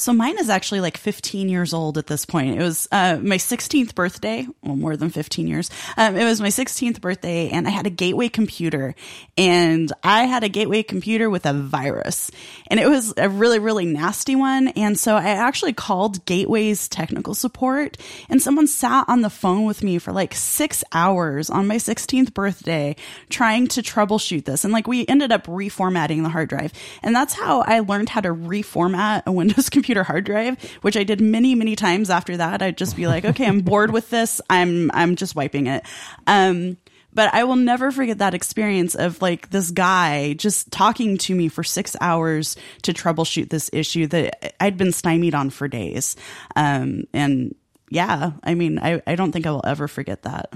So 0.00 0.12
mine 0.12 0.38
is 0.38 0.48
actually 0.48 0.80
like 0.80 0.96
15 0.96 1.48
years 1.48 1.74
old 1.74 1.98
at 1.98 2.06
this 2.06 2.24
point. 2.24 2.56
It 2.56 2.62
was 2.62 2.86
uh, 2.92 3.18
my 3.20 3.36
16th 3.36 3.96
birthday, 3.96 4.46
well, 4.62 4.76
more 4.76 4.96
than 4.96 5.10
15 5.10 5.48
years. 5.48 5.72
Um, 5.96 6.16
it 6.16 6.22
was 6.22 6.40
my 6.40 6.48
16th 6.48 7.00
birthday, 7.00 7.48
and 7.48 7.66
I 7.66 7.70
had 7.70 7.84
a 7.84 7.90
gateway 7.90 8.28
computer, 8.28 8.94
and 9.36 9.92
I 10.04 10.24
had 10.26 10.44
a 10.44 10.48
gateway 10.48 10.84
computer 10.84 11.28
with 11.28 11.46
a 11.46 11.52
virus, 11.52 12.30
and 12.68 12.78
it 12.78 12.88
was 12.88 13.12
a 13.16 13.28
really, 13.28 13.58
really 13.58 13.86
nasty 13.86 14.36
one. 14.36 14.68
And 14.68 14.96
so 14.96 15.16
I 15.16 15.30
actually 15.30 15.72
called 15.72 16.24
Gateway's 16.26 16.86
technical 16.86 17.34
support, 17.34 17.96
and 18.28 18.40
someone 18.40 18.68
sat 18.68 19.06
on 19.08 19.22
the 19.22 19.30
phone 19.30 19.64
with 19.64 19.82
me 19.82 19.98
for 19.98 20.12
like 20.12 20.32
six 20.32 20.84
hours 20.92 21.50
on 21.50 21.66
my 21.66 21.76
16th 21.76 22.32
birthday 22.34 22.94
trying 23.30 23.66
to 23.66 23.82
troubleshoot 23.82 24.44
this. 24.44 24.62
And 24.62 24.72
like 24.72 24.86
we 24.86 25.04
ended 25.08 25.32
up 25.32 25.48
reformatting 25.48 26.22
the 26.22 26.28
hard 26.28 26.50
drive, 26.50 26.72
and 27.02 27.16
that's 27.16 27.34
how 27.34 27.62
I 27.62 27.80
learned 27.80 28.10
how 28.10 28.20
to 28.20 28.32
reformat 28.32 29.24
a 29.26 29.32
Windows 29.38 29.68
computer 29.68 29.87
computer 29.88 30.02
hard 30.02 30.24
drive, 30.24 30.62
which 30.82 30.98
I 30.98 31.02
did 31.02 31.18
many, 31.18 31.54
many 31.54 31.74
times 31.74 32.10
after 32.10 32.36
that. 32.36 32.60
I'd 32.60 32.76
just 32.76 32.94
be 32.94 33.06
like, 33.06 33.24
okay, 33.24 33.46
I'm 33.46 33.62
bored 33.62 33.90
with 33.90 34.10
this. 34.10 34.38
I'm, 34.50 34.90
I'm 34.92 35.16
just 35.16 35.34
wiping 35.34 35.66
it. 35.66 35.82
Um, 36.26 36.76
but 37.14 37.32
I 37.32 37.44
will 37.44 37.56
never 37.56 37.90
forget 37.90 38.18
that 38.18 38.34
experience 38.34 38.94
of 38.94 39.22
like 39.22 39.48
this 39.48 39.70
guy 39.70 40.34
just 40.34 40.70
talking 40.70 41.16
to 41.18 41.34
me 41.34 41.48
for 41.48 41.64
six 41.64 41.96
hours 42.02 42.54
to 42.82 42.92
troubleshoot 42.92 43.48
this 43.48 43.70
issue 43.72 44.06
that 44.08 44.62
I'd 44.62 44.76
been 44.76 44.92
stymied 44.92 45.34
on 45.34 45.48
for 45.48 45.68
days. 45.68 46.16
Um, 46.54 47.04
and 47.14 47.54
yeah, 47.88 48.32
I 48.44 48.54
mean, 48.54 48.78
I, 48.78 49.00
I 49.06 49.14
don't 49.14 49.32
think 49.32 49.46
I 49.46 49.52
will 49.52 49.64
ever 49.64 49.88
forget 49.88 50.24
that 50.24 50.52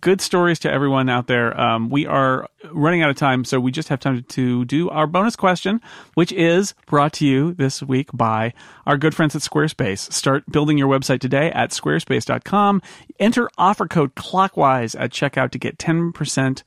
good 0.00 0.20
stories 0.20 0.58
to 0.60 0.70
everyone 0.70 1.08
out 1.08 1.26
there. 1.26 1.58
Um, 1.60 1.90
we 1.90 2.06
are 2.06 2.48
running 2.72 3.02
out 3.02 3.10
of 3.10 3.16
time, 3.16 3.44
so 3.44 3.60
we 3.60 3.70
just 3.70 3.88
have 3.88 4.00
time 4.00 4.22
to 4.22 4.64
do 4.64 4.88
our 4.90 5.06
bonus 5.06 5.36
question, 5.36 5.80
which 6.14 6.32
is 6.32 6.74
brought 6.86 7.12
to 7.14 7.26
you 7.26 7.54
this 7.54 7.82
week 7.82 8.08
by 8.12 8.52
our 8.86 8.96
good 8.96 9.14
friends 9.14 9.36
at 9.36 9.42
Squarespace. 9.42 10.12
Start 10.12 10.50
building 10.50 10.78
your 10.78 10.88
website 10.88 11.20
today 11.20 11.50
at 11.52 11.70
squarespace.com. 11.70 12.82
Enter 13.18 13.50
offer 13.58 13.86
code 13.86 14.14
clockwise 14.14 14.94
at 14.94 15.10
checkout 15.10 15.50
to 15.50 15.58
get 15.58 15.78
10% 15.78 16.62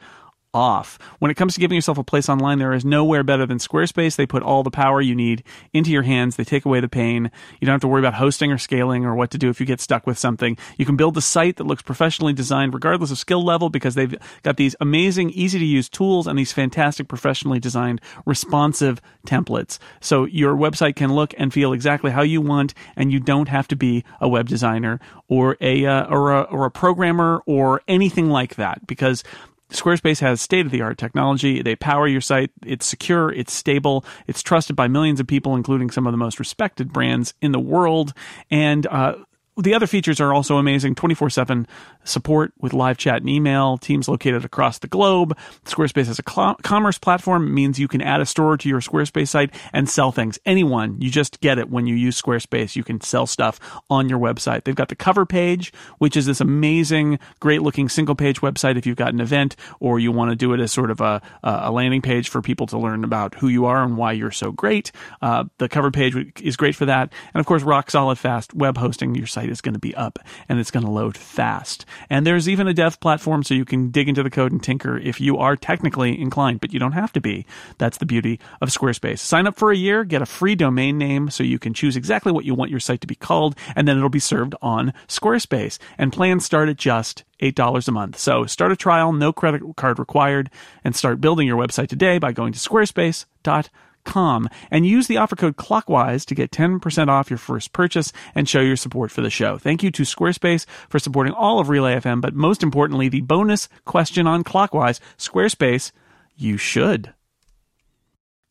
off. 0.57 0.97
When 1.19 1.29
it 1.29 1.35
comes 1.35 1.53
to 1.53 1.59
giving 1.59 1.75
yourself 1.75 1.99
a 1.99 2.03
place 2.03 2.27
online, 2.27 2.57
there 2.57 2.73
is 2.73 2.83
nowhere 2.83 3.23
better 3.23 3.45
than 3.45 3.59
Squarespace. 3.59 4.15
They 4.15 4.25
put 4.25 4.41
all 4.41 4.63
the 4.63 4.71
power 4.71 4.99
you 4.99 5.13
need 5.13 5.43
into 5.71 5.91
your 5.91 6.01
hands. 6.01 6.35
They 6.35 6.43
take 6.43 6.65
away 6.65 6.79
the 6.79 6.89
pain. 6.89 7.29
You 7.61 7.67
don't 7.67 7.75
have 7.75 7.81
to 7.81 7.87
worry 7.87 8.01
about 8.01 8.15
hosting 8.15 8.51
or 8.51 8.57
scaling 8.57 9.05
or 9.05 9.13
what 9.13 9.29
to 9.31 9.37
do 9.37 9.49
if 9.49 9.59
you 9.59 9.67
get 9.67 9.79
stuck 9.79 10.07
with 10.07 10.17
something. 10.17 10.57
You 10.77 10.85
can 10.85 10.95
build 10.95 11.15
a 11.15 11.21
site 11.21 11.57
that 11.57 11.67
looks 11.67 11.83
professionally 11.83 12.33
designed 12.33 12.73
regardless 12.73 13.11
of 13.11 13.19
skill 13.19 13.45
level 13.45 13.69
because 13.69 13.93
they've 13.93 14.15
got 14.41 14.57
these 14.57 14.75
amazing, 14.81 15.29
easy 15.29 15.59
to 15.59 15.65
use 15.65 15.89
tools 15.89 16.25
and 16.25 16.39
these 16.39 16.51
fantastic 16.51 17.07
professionally 17.07 17.59
designed 17.59 18.01
responsive 18.25 18.99
templates. 19.27 19.77
So 20.01 20.25
your 20.25 20.55
website 20.55 20.95
can 20.95 21.13
look 21.13 21.35
and 21.37 21.53
feel 21.53 21.71
exactly 21.71 22.09
how 22.09 22.23
you 22.23 22.41
want 22.41 22.73
and 22.95 23.11
you 23.11 23.19
don't 23.19 23.49
have 23.49 23.67
to 23.67 23.75
be 23.75 24.03
a 24.19 24.27
web 24.27 24.49
designer 24.49 24.99
or 25.27 25.55
a, 25.61 25.85
uh, 25.85 26.07
or 26.07 26.31
a, 26.31 26.41
or 26.41 26.65
a 26.65 26.71
programmer 26.71 27.43
or 27.45 27.83
anything 27.87 28.29
like 28.31 28.55
that 28.55 28.87
because 28.87 29.23
Squarespace 29.69 30.19
has 30.21 30.41
state 30.41 30.65
of 30.65 30.71
the 30.71 30.81
art 30.81 30.97
technology. 30.97 31.61
They 31.61 31.75
power 31.75 32.07
your 32.07 32.21
site. 32.21 32.51
It's 32.65 32.85
secure, 32.85 33.31
it's 33.31 33.53
stable, 33.53 34.05
it's 34.25 34.41
trusted 34.41 34.75
by 34.75 34.87
millions 34.87 35.19
of 35.19 35.27
people, 35.27 35.55
including 35.55 35.91
some 35.91 36.07
of 36.07 36.13
the 36.13 36.17
most 36.17 36.39
respected 36.39 36.93
brands 36.93 37.33
in 37.41 37.51
the 37.51 37.59
world. 37.59 38.13
And 38.49 38.87
uh, 38.87 39.15
the 39.57 39.73
other 39.73 39.87
features 39.87 40.19
are 40.21 40.33
also 40.33 40.57
amazing 40.57 40.95
24 40.95 41.29
7 41.29 41.67
support 42.03 42.53
with 42.59 42.73
live 42.73 42.97
chat 42.97 43.17
and 43.17 43.29
email, 43.29 43.77
teams 43.77 44.07
located 44.07 44.45
across 44.45 44.79
the 44.79 44.87
globe. 44.87 45.37
Squarespace 45.65 46.05
has 46.05 46.19
a 46.19 46.23
cl- 46.29 46.55
commerce 46.63 46.97
platform, 46.97 47.53
means 47.53 47.79
you 47.79 47.87
can 47.87 48.01
add 48.01 48.21
a 48.21 48.25
store 48.25 48.55
to 48.57 48.69
your 48.69 48.79
Squarespace 48.79 49.29
site 49.29 49.53
and 49.73 49.89
sell 49.89 50.11
things. 50.11 50.37
Anyone, 50.45 51.01
you 51.01 51.09
just 51.09 51.39
get 51.41 51.57
it 51.57 51.69
when 51.69 51.87
you 51.87 51.95
use 51.95 52.21
Squarespace. 52.21 52.75
You 52.75 52.83
can 52.83 53.01
sell 53.01 53.25
stuff 53.25 53.59
on 53.89 54.09
your 54.09 54.19
website. 54.19 54.63
They've 54.63 54.75
got 54.75 54.89
the 54.89 54.95
cover 54.95 55.25
page, 55.25 55.73
which 55.97 56.15
is 56.15 56.25
this 56.25 56.39
amazing, 56.39 57.19
great 57.39 57.61
looking 57.61 57.89
single 57.89 58.15
page 58.15 58.41
website 58.41 58.77
if 58.77 58.85
you've 58.85 58.95
got 58.95 59.13
an 59.13 59.19
event 59.19 59.55
or 59.79 59.99
you 59.99 60.11
want 60.11 60.29
to 60.29 60.35
do 60.35 60.53
it 60.53 60.59
as 60.59 60.71
sort 60.71 60.91
of 60.91 61.01
a, 61.01 61.21
a 61.43 61.71
landing 61.71 62.01
page 62.01 62.29
for 62.29 62.41
people 62.41 62.67
to 62.67 62.77
learn 62.77 63.03
about 63.03 63.35
who 63.35 63.47
you 63.47 63.65
are 63.65 63.83
and 63.83 63.97
why 63.97 64.11
you're 64.11 64.31
so 64.31 64.51
great. 64.51 64.91
Uh, 65.21 65.45
the 65.57 65.67
cover 65.67 65.89
page 65.89 66.15
is 66.41 66.55
great 66.55 66.75
for 66.75 66.85
that. 66.85 67.11
And 67.33 67.39
of 67.39 67.45
course, 67.45 67.63
rock 67.63 67.89
solid 67.89 68.17
fast 68.17 68.53
web 68.53 68.77
hosting 68.77 69.15
your 69.15 69.27
site 69.27 69.46
is 69.49 69.61
going 69.61 69.73
to 69.73 69.79
be 69.79 69.95
up 69.95 70.19
and 70.47 70.59
it's 70.59 70.71
going 70.71 70.85
to 70.85 70.91
load 70.91 71.17
fast. 71.17 71.85
And 72.09 72.25
there's 72.25 72.47
even 72.47 72.67
a 72.67 72.73
dev 72.73 72.99
platform 72.99 73.43
so 73.43 73.53
you 73.53 73.65
can 73.65 73.89
dig 73.89 74.09
into 74.09 74.23
the 74.23 74.29
code 74.29 74.51
and 74.51 74.61
tinker 74.61 74.97
if 74.97 75.19
you 75.19 75.37
are 75.37 75.55
technically 75.55 76.19
inclined, 76.19 76.61
but 76.61 76.73
you 76.73 76.79
don't 76.79 76.93
have 76.93 77.13
to 77.13 77.21
be. 77.21 77.45
That's 77.77 77.97
the 77.97 78.05
beauty 78.05 78.39
of 78.61 78.69
Squarespace. 78.69 79.19
Sign 79.19 79.47
up 79.47 79.55
for 79.55 79.71
a 79.71 79.77
year, 79.77 80.03
get 80.03 80.21
a 80.21 80.25
free 80.25 80.55
domain 80.55 80.97
name 80.97 81.29
so 81.29 81.43
you 81.43 81.59
can 81.59 81.73
choose 81.73 81.95
exactly 81.95 82.31
what 82.31 82.45
you 82.45 82.53
want 82.53 82.71
your 82.71 82.79
site 82.79 83.01
to 83.01 83.07
be 83.07 83.15
called, 83.15 83.55
and 83.75 83.87
then 83.87 83.97
it'll 83.97 84.09
be 84.09 84.19
served 84.19 84.55
on 84.61 84.93
Squarespace. 85.07 85.77
And 85.97 86.13
plans 86.13 86.45
start 86.45 86.69
at 86.69 86.77
just 86.77 87.23
$8 87.41 87.87
a 87.87 87.91
month. 87.91 88.17
So 88.17 88.45
start 88.45 88.71
a 88.71 88.75
trial, 88.75 89.13
no 89.13 89.31
credit 89.31 89.61
card 89.75 89.99
required, 89.99 90.49
and 90.83 90.95
start 90.95 91.21
building 91.21 91.47
your 91.47 91.57
website 91.57 91.87
today 91.87 92.17
by 92.17 92.31
going 92.31 92.53
to 92.53 92.59
squarespace.com 92.59 93.86
com 94.07 94.49
and 94.71 94.87
use 94.87 95.05
the 95.05 95.17
offer 95.17 95.35
code 95.35 95.57
clockwise 95.57 96.25
to 96.25 96.33
get 96.33 96.49
10% 96.49 97.07
off 97.07 97.29
your 97.29 97.37
first 97.37 97.73
purchase 97.73 98.11
and 98.33 98.49
show 98.49 98.61
your 98.61 98.75
support 98.75 99.11
for 99.11 99.21
the 99.21 99.29
show. 99.29 99.59
Thank 99.59 99.83
you 99.83 99.91
to 99.91 100.03
Squarespace 100.03 100.65
for 100.89 100.97
supporting 100.97 101.33
all 101.33 101.59
of 101.59 101.69
Relay 101.69 101.95
FM, 101.95 102.21
but 102.21 102.33
most 102.33 102.63
importantly, 102.63 103.09
the 103.09 103.21
bonus 103.21 103.69
question 103.85 104.25
on 104.25 104.43
clockwise. 104.43 104.99
Squarespace, 105.17 105.91
you 106.35 106.57
should 106.57 107.13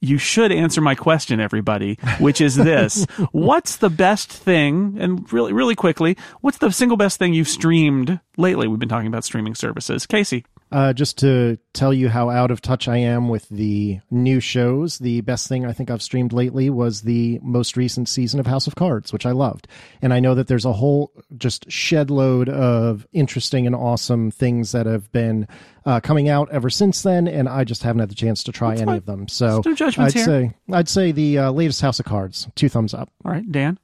you 0.00 0.18
should 0.18 0.52
answer 0.52 0.80
my 0.80 0.94
question, 0.94 1.40
everybody, 1.40 1.98
which 2.18 2.40
is 2.40 2.54
this. 2.54 3.04
what's 3.32 3.76
the 3.76 3.90
best 3.90 4.30
thing, 4.30 4.96
and 5.00 5.30
really, 5.32 5.52
really 5.52 5.74
quickly, 5.74 6.16
what's 6.40 6.58
the 6.58 6.70
single 6.70 6.96
best 6.96 7.18
thing 7.18 7.34
you've 7.34 7.48
streamed 7.48 8.20
lately? 8.36 8.68
We've 8.68 8.78
been 8.78 8.88
talking 8.88 9.08
about 9.08 9.24
streaming 9.24 9.54
services. 9.54 10.06
Casey. 10.06 10.44
Uh, 10.72 10.92
just 10.92 11.16
to 11.18 11.56
tell 11.72 11.94
you 11.94 12.08
how 12.08 12.28
out 12.28 12.50
of 12.50 12.60
touch 12.60 12.88
I 12.88 12.96
am 12.96 13.28
with 13.28 13.48
the 13.50 14.00
new 14.10 14.40
shows, 14.40 14.98
the 14.98 15.20
best 15.20 15.48
thing 15.48 15.64
I 15.64 15.72
think 15.72 15.90
I've 15.90 16.02
streamed 16.02 16.32
lately 16.32 16.70
was 16.70 17.02
the 17.02 17.38
most 17.40 17.76
recent 17.76 18.08
season 18.08 18.40
of 18.40 18.46
House 18.48 18.66
of 18.66 18.74
Cards, 18.74 19.12
which 19.12 19.24
I 19.24 19.30
loved. 19.30 19.68
And 20.02 20.12
I 20.12 20.18
know 20.18 20.34
that 20.34 20.48
there's 20.48 20.64
a 20.64 20.72
whole 20.72 21.12
just 21.38 21.70
shed 21.70 22.10
load 22.10 22.48
of 22.48 23.06
interesting 23.12 23.64
and 23.66 23.76
awesome 23.76 24.32
things 24.32 24.72
that 24.72 24.86
have 24.86 25.10
been 25.12 25.46
uh, 25.84 26.00
coming 26.00 26.28
out 26.28 26.50
ever 26.50 26.68
since 26.68 27.02
then, 27.02 27.28
and 27.28 27.48
I 27.48 27.62
just 27.62 27.84
haven't 27.84 28.00
had 28.00 28.10
the 28.10 28.16
chance 28.16 28.42
to 28.42 28.52
try 28.52 28.70
That's 28.70 28.82
any 28.82 28.90
fine. 28.90 28.96
of 28.98 29.06
them. 29.06 29.28
So 29.28 29.62
no 29.64 29.76
I'd 29.80 30.12
here. 30.12 30.24
say 30.24 30.54
I'd 30.72 30.88
say 30.88 31.12
the 31.12 31.38
uh, 31.38 31.50
latest 31.52 31.80
House 31.80 32.00
of 32.00 32.06
Cards, 32.06 32.48
two 32.56 32.68
thumbs 32.68 32.92
up. 32.92 33.08
All 33.24 33.30
right, 33.30 33.50
Dan. 33.50 33.78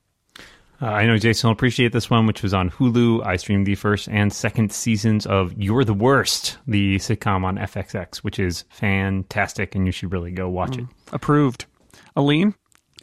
Uh, 0.83 0.87
I 0.87 1.07
know 1.07 1.17
Jason 1.17 1.47
will 1.47 1.53
appreciate 1.53 1.93
this 1.93 2.11
one, 2.11 2.27
which 2.27 2.43
was 2.43 2.53
on 2.53 2.69
Hulu. 2.69 3.25
I 3.25 3.37
streamed 3.37 3.67
the 3.67 3.77
first 3.77 4.09
and 4.09 4.33
second 4.33 4.73
seasons 4.73 5.27
of 5.27 5.53
You're 5.57 5.85
the 5.85 5.95
Worst, 5.95 6.59
the 6.67 6.97
sitcom 6.97 7.45
on 7.45 7.57
FXX, 7.57 8.19
which 8.19 8.41
is 8.41 8.65
fantastic, 8.69 9.77
and 9.77 9.87
you 9.87 9.93
should 9.93 10.11
really 10.11 10.33
go 10.33 10.49
watch 10.49 10.73
mm. 10.73 10.81
it. 10.81 10.87
Approved. 11.13 11.67
Aline? 12.17 12.57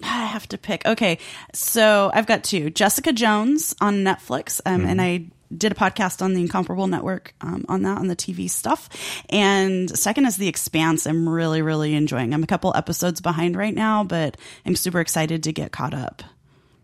I 0.04 0.26
have 0.26 0.46
to 0.50 0.58
pick. 0.58 0.86
Okay, 0.86 1.20
so 1.54 2.12
I've 2.13 2.26
got 2.26 2.44
two. 2.44 2.70
Jessica 2.70 3.13
Jones 3.13 3.74
on 3.80 4.04
Netflix, 4.04 4.60
um, 4.65 4.82
mm. 4.82 4.88
and 4.88 5.02
I 5.02 5.28
did 5.56 5.72
a 5.72 5.76
podcast 5.76 6.22
on 6.22 6.34
the 6.34 6.42
Incomparable 6.42 6.88
Network 6.88 7.34
um, 7.39 7.63
on 7.70 7.84
that 7.84 7.98
on 7.98 8.08
the 8.08 8.15
TV 8.15 8.50
stuff. 8.50 8.89
And 9.30 9.89
second 9.98 10.26
is 10.26 10.36
The 10.36 10.50
Expanse. 10.50 11.08
I'm 11.08 11.30
really 11.30 11.62
really 11.62 11.96
enjoying. 11.96 12.34
I'm 12.34 12.44
a 12.44 12.48
couple 12.48 12.76
episodes 12.76 13.22
behind 13.22 13.56
right 13.56 13.74
now, 13.74 14.04
but 14.04 14.36
I'm 14.65 14.76
super 14.76 15.00
excited 15.00 15.44
to 15.44 15.54
get 15.54 15.72
caught 15.72 15.94
up. 15.94 16.24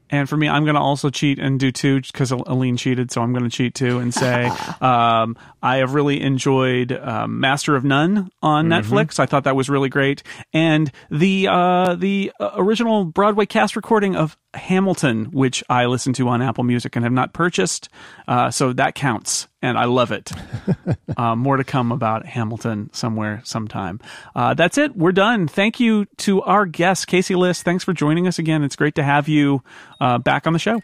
And 0.10 0.30
for 0.30 0.38
me, 0.38 0.48
I'm 0.48 0.64
going 0.64 0.76
to 0.76 0.82
also 0.82 1.10
cheat 1.10 1.40
and 1.40 1.60
do 1.60 1.72
two 1.72 2.02
because 2.02 2.32
Aline 2.32 2.78
cheated, 2.78 3.12
so 3.12 3.22
I'm 3.22 3.32
going 3.32 3.44
to 3.44 3.50
cheat 3.50 3.74
too 3.74 4.00
and 4.00 4.14
say 4.14 4.46
um, 4.82 5.38
I 5.62 5.78
have 5.78 5.94
really 5.94 6.22
enjoyed 6.22 6.92
um, 6.92 7.40
Master 7.40 7.76
of 7.76 7.84
None 7.84 8.30
on 8.42 8.68
Netflix. 8.68 9.20
I 9.20 9.26
thought 9.26 9.46
that 9.46 9.56
was 9.56 9.70
really 9.70 9.90
great, 9.90 10.24
and 10.54 10.92
the 11.10 11.48
uh, 11.50 11.96
the 11.96 12.32
uh, 12.40 12.52
original 12.56 13.06
Broadway 13.06 13.46
cast 13.46 13.76
recording 13.76 14.16
of 14.16 14.38
Hamilton, 14.56 15.26
which 15.26 15.64
I 15.70 15.86
listen 15.86 16.14
to 16.14 16.28
on 16.30 16.42
Apple 16.42 16.64
Music 16.64 16.96
and 16.96 17.04
have 17.04 17.14
not 17.14 17.34
purchased, 17.34 17.90
uh, 18.28 18.52
so 18.52 18.74
that 18.74 18.96
counts, 18.96 19.48
and 19.62 19.78
I 19.78 19.86
love 19.86 20.12
it. 20.12 20.32
uh, 21.18 21.36
more 21.36 21.58
to 21.58 21.64
come 21.64 21.92
about 21.92 22.26
Hamilton 22.26 22.90
somewhere 22.94 23.42
sometime. 23.44 24.00
Uh, 24.36 24.54
that's 24.54 24.78
it. 24.78 24.96
We're 24.96 25.12
done. 25.12 25.48
Thank 25.48 25.80
you 25.80 26.06
to 26.18 26.42
our 26.44 26.66
guest, 26.66 27.08
Casey 27.08 27.36
Liss. 27.36 27.64
Thanks 27.64 27.84
for 27.84 27.94
joining 27.94 28.28
us 28.28 28.40
again. 28.40 28.64
It's 28.64 28.76
great 28.76 28.96
to 28.96 29.04
have 29.04 29.28
you 29.28 29.62
uh, 30.00 30.18
back 30.18 30.48
on 30.48 30.54
the 30.54 30.60
show. 30.60 30.82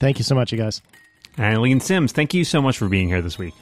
Thank 0.00 0.18
you 0.18 0.24
so 0.24 0.34
much, 0.34 0.52
you 0.52 0.58
guys. 0.58 0.82
And 1.36 1.56
Aline 1.56 1.80
Sims, 1.80 2.12
thank 2.12 2.34
you 2.34 2.44
so 2.44 2.62
much 2.62 2.78
for 2.78 2.88
being 2.88 3.08
here 3.08 3.22
this 3.22 3.38
week. 3.38 3.54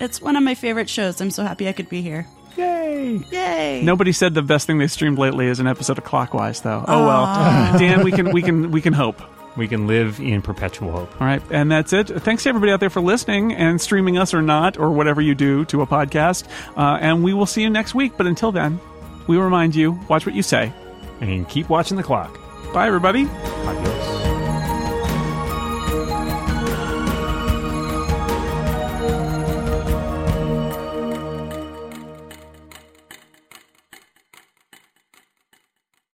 It's 0.00 0.22
one 0.22 0.36
of 0.36 0.42
my 0.42 0.54
favorite 0.54 0.88
shows. 0.88 1.20
I'm 1.20 1.30
so 1.30 1.42
happy 1.42 1.68
I 1.68 1.72
could 1.72 1.88
be 1.88 2.02
here. 2.02 2.26
Yay! 2.58 3.20
Yay! 3.30 3.82
Nobody 3.84 4.10
said 4.10 4.34
the 4.34 4.42
best 4.42 4.66
thing 4.66 4.78
they 4.78 4.88
streamed 4.88 5.16
lately 5.16 5.46
is 5.46 5.60
an 5.60 5.68
episode 5.68 5.96
of 5.96 6.02
Clockwise, 6.04 6.60
though. 6.62 6.84
Oh 6.88 7.06
well, 7.06 7.78
Dan, 7.78 8.02
we 8.04 8.10
can 8.10 8.32
we 8.32 8.42
can 8.42 8.72
we 8.72 8.80
can 8.80 8.92
hope. 8.92 9.22
We 9.56 9.68
can 9.68 9.86
live 9.86 10.20
in 10.20 10.42
perpetual 10.42 10.90
hope. 10.90 11.20
All 11.20 11.26
right, 11.26 11.42
and 11.50 11.70
that's 11.70 11.92
it. 11.92 12.08
Thanks 12.08 12.42
to 12.42 12.48
everybody 12.48 12.72
out 12.72 12.80
there 12.80 12.90
for 12.90 13.00
listening 13.00 13.52
and 13.54 13.80
streaming 13.80 14.18
us 14.18 14.34
or 14.34 14.42
not, 14.42 14.76
or 14.76 14.90
whatever 14.90 15.20
you 15.20 15.34
do 15.36 15.64
to 15.66 15.82
a 15.82 15.86
podcast. 15.86 16.46
Uh, 16.76 16.98
and 17.00 17.22
we 17.22 17.32
will 17.32 17.46
see 17.46 17.62
you 17.62 17.70
next 17.70 17.94
week. 17.94 18.12
But 18.16 18.26
until 18.26 18.50
then, 18.50 18.80
we 19.28 19.36
remind 19.36 19.76
you: 19.76 19.98
watch 20.08 20.26
what 20.26 20.34
you 20.34 20.42
say. 20.42 20.72
And 21.20 21.48
keep 21.48 21.68
watching 21.68 21.96
the 21.96 22.02
clock. 22.02 22.38
Bye, 22.72 22.88
everybody. 22.88 23.28
Adios. 23.66 24.17